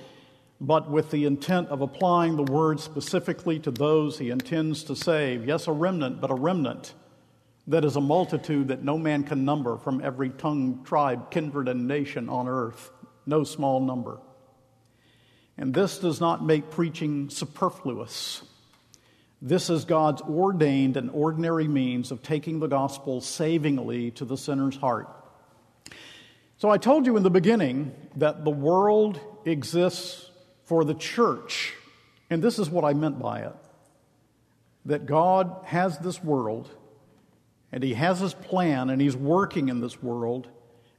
but 0.60 0.90
with 0.90 1.10
the 1.10 1.26
intent 1.26 1.68
of 1.68 1.82
applying 1.82 2.36
the 2.36 2.52
word 2.52 2.80
specifically 2.80 3.58
to 3.58 3.70
those 3.70 4.18
he 4.18 4.30
intends 4.30 4.84
to 4.84 4.96
save. 4.96 5.46
Yes, 5.46 5.66
a 5.66 5.72
remnant, 5.72 6.20
but 6.20 6.30
a 6.30 6.34
remnant 6.34 6.94
that 7.66 7.84
is 7.84 7.96
a 7.96 8.00
multitude 8.00 8.68
that 8.68 8.82
no 8.82 8.96
man 8.96 9.24
can 9.24 9.44
number 9.44 9.76
from 9.76 10.02
every 10.02 10.30
tongue, 10.30 10.82
tribe, 10.84 11.30
kindred, 11.30 11.68
and 11.68 11.88
nation 11.88 12.28
on 12.28 12.48
earth. 12.48 12.90
No 13.26 13.42
small 13.44 13.80
number. 13.80 14.20
And 15.56 15.72
this 15.72 15.98
does 15.98 16.20
not 16.20 16.44
make 16.44 16.70
preaching 16.70 17.30
superfluous. 17.30 18.42
This 19.40 19.70
is 19.70 19.84
God's 19.84 20.22
ordained 20.22 20.96
and 20.96 21.10
ordinary 21.10 21.68
means 21.68 22.10
of 22.10 22.22
taking 22.22 22.60
the 22.60 22.66
gospel 22.66 23.20
savingly 23.20 24.10
to 24.12 24.24
the 24.24 24.36
sinner's 24.36 24.76
heart. 24.76 25.08
So 26.56 26.70
I 26.70 26.78
told 26.78 27.06
you 27.06 27.16
in 27.16 27.22
the 27.22 27.30
beginning 27.30 27.94
that 28.16 28.44
the 28.44 28.50
world 28.50 29.20
exists 29.44 30.30
for 30.64 30.84
the 30.84 30.94
church. 30.94 31.74
And 32.30 32.42
this 32.42 32.58
is 32.58 32.70
what 32.70 32.84
I 32.84 32.94
meant 32.94 33.18
by 33.20 33.40
it 33.40 33.54
that 34.86 35.06
God 35.06 35.56
has 35.64 35.98
this 35.98 36.22
world, 36.22 36.68
and 37.72 37.82
He 37.82 37.94
has 37.94 38.20
His 38.20 38.34
plan, 38.34 38.90
and 38.90 39.00
He's 39.00 39.16
working 39.16 39.68
in 39.68 39.80
this 39.80 40.02
world, 40.02 40.48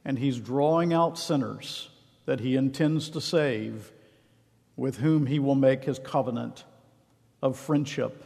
and 0.04 0.18
He's 0.18 0.38
drawing 0.38 0.92
out 0.92 1.18
sinners 1.18 1.88
that 2.24 2.40
He 2.40 2.56
intends 2.56 3.08
to 3.10 3.20
save, 3.20 3.92
with 4.76 4.98
whom 4.98 5.26
He 5.26 5.38
will 5.38 5.54
make 5.54 5.84
His 5.84 5.98
covenant 5.98 6.64
of 7.42 7.58
friendship 7.58 8.22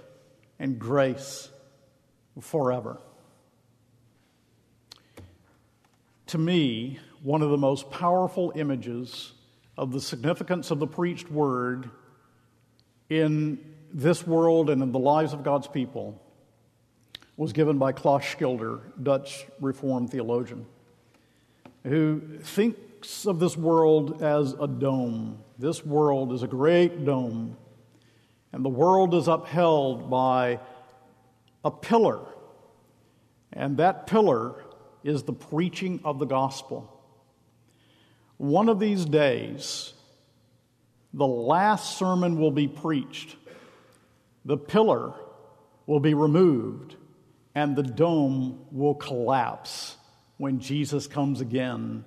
and 0.58 0.78
grace 0.78 1.48
forever. 2.40 2.98
To 6.28 6.38
me, 6.38 6.98
one 7.22 7.42
of 7.42 7.50
the 7.50 7.58
most 7.58 7.90
powerful 7.90 8.52
images 8.54 9.32
of 9.76 9.92
the 9.92 10.00
significance 10.00 10.70
of 10.70 10.78
the 10.78 10.86
preached 10.86 11.30
word 11.30 11.90
in 13.08 13.58
this 13.92 14.26
world 14.26 14.70
and 14.70 14.82
in 14.82 14.92
the 14.92 14.98
lives 14.98 15.32
of 15.32 15.42
God's 15.42 15.66
people 15.66 16.20
was 17.36 17.52
given 17.52 17.78
by 17.78 17.92
Klaus 17.92 18.22
Schilder, 18.22 18.80
Dutch 19.02 19.46
Reformed 19.60 20.10
theologian, 20.10 20.66
who 21.84 22.20
thinks 22.42 23.26
of 23.26 23.40
this 23.40 23.56
world 23.56 24.22
as 24.22 24.52
a 24.60 24.68
dome. 24.68 25.38
This 25.60 25.84
world 25.84 26.32
is 26.32 26.42
a 26.42 26.46
great 26.46 27.04
dome, 27.04 27.58
and 28.50 28.64
the 28.64 28.70
world 28.70 29.12
is 29.12 29.28
upheld 29.28 30.08
by 30.08 30.58
a 31.62 31.70
pillar, 31.70 32.20
and 33.52 33.76
that 33.76 34.06
pillar 34.06 34.64
is 35.04 35.24
the 35.24 35.34
preaching 35.34 36.00
of 36.02 36.18
the 36.18 36.24
gospel. 36.24 36.98
One 38.38 38.70
of 38.70 38.80
these 38.80 39.04
days, 39.04 39.92
the 41.12 41.26
last 41.26 41.98
sermon 41.98 42.38
will 42.38 42.52
be 42.52 42.66
preached, 42.66 43.36
the 44.46 44.56
pillar 44.56 45.12
will 45.84 46.00
be 46.00 46.14
removed, 46.14 46.96
and 47.54 47.76
the 47.76 47.82
dome 47.82 48.64
will 48.72 48.94
collapse 48.94 49.98
when 50.38 50.58
Jesus 50.58 51.06
comes 51.06 51.42
again, 51.42 52.06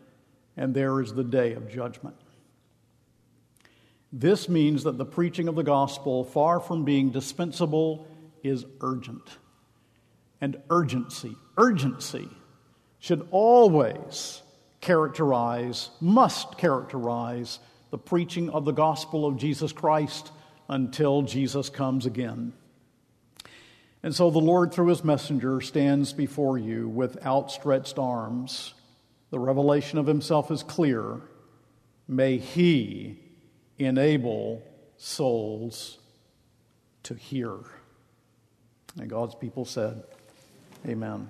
and 0.58 0.74
there 0.74 0.99
is 1.01 1.14
the 1.14 1.24
day 1.24 1.54
of 1.54 1.70
judgment. 1.70 2.16
This 4.16 4.47
means 4.47 4.84
that 4.84 4.99
the 4.99 5.05
preaching 5.05 5.47
of 5.47 5.55
the 5.55 5.64
gospel, 5.64 6.24
far 6.24 6.59
from 6.59 6.86
being 6.86 7.09
dispensable, 7.09 8.05
is 8.43 8.64
urgent. 8.80 9.28
And 10.39 10.61
urgency, 10.70 11.36
urgency 11.57 12.30
should 12.99 13.28
always 13.32 14.43
characterize, 14.82 15.89
must 15.99 16.59
characterize 16.59 17.57
the 17.89 17.97
preaching 17.97 18.51
of 18.51 18.66
the 18.66 18.72
gospel 18.72 19.26
of 19.26 19.38
Jesus 19.38 19.72
Christ 19.72 20.32
until 20.70 21.24
Jesus 21.24 21.70
comes 21.70 22.05
again. 22.05 22.53
And 24.03 24.14
so 24.14 24.30
the 24.30 24.39
Lord, 24.39 24.74
through 24.74 24.88
his 24.88 25.03
messenger, 25.03 25.59
stands 25.59 26.14
before 26.14 26.59
you 26.59 26.88
with 26.88 27.26
outstretched 27.26 27.97
arms. 27.97 28.76
The 29.32 29.39
revelation 29.39 29.97
of 29.97 30.05
himself 30.05 30.51
is 30.51 30.61
clear. 30.61 31.22
May 32.07 32.38
he 32.38 33.22
enable 33.78 34.63
souls 34.97 35.97
to 37.03 37.13
hear. 37.13 37.53
And 38.99 39.09
God's 39.09 39.36
people 39.36 39.65
said, 39.65 40.03
Amen. 40.88 41.30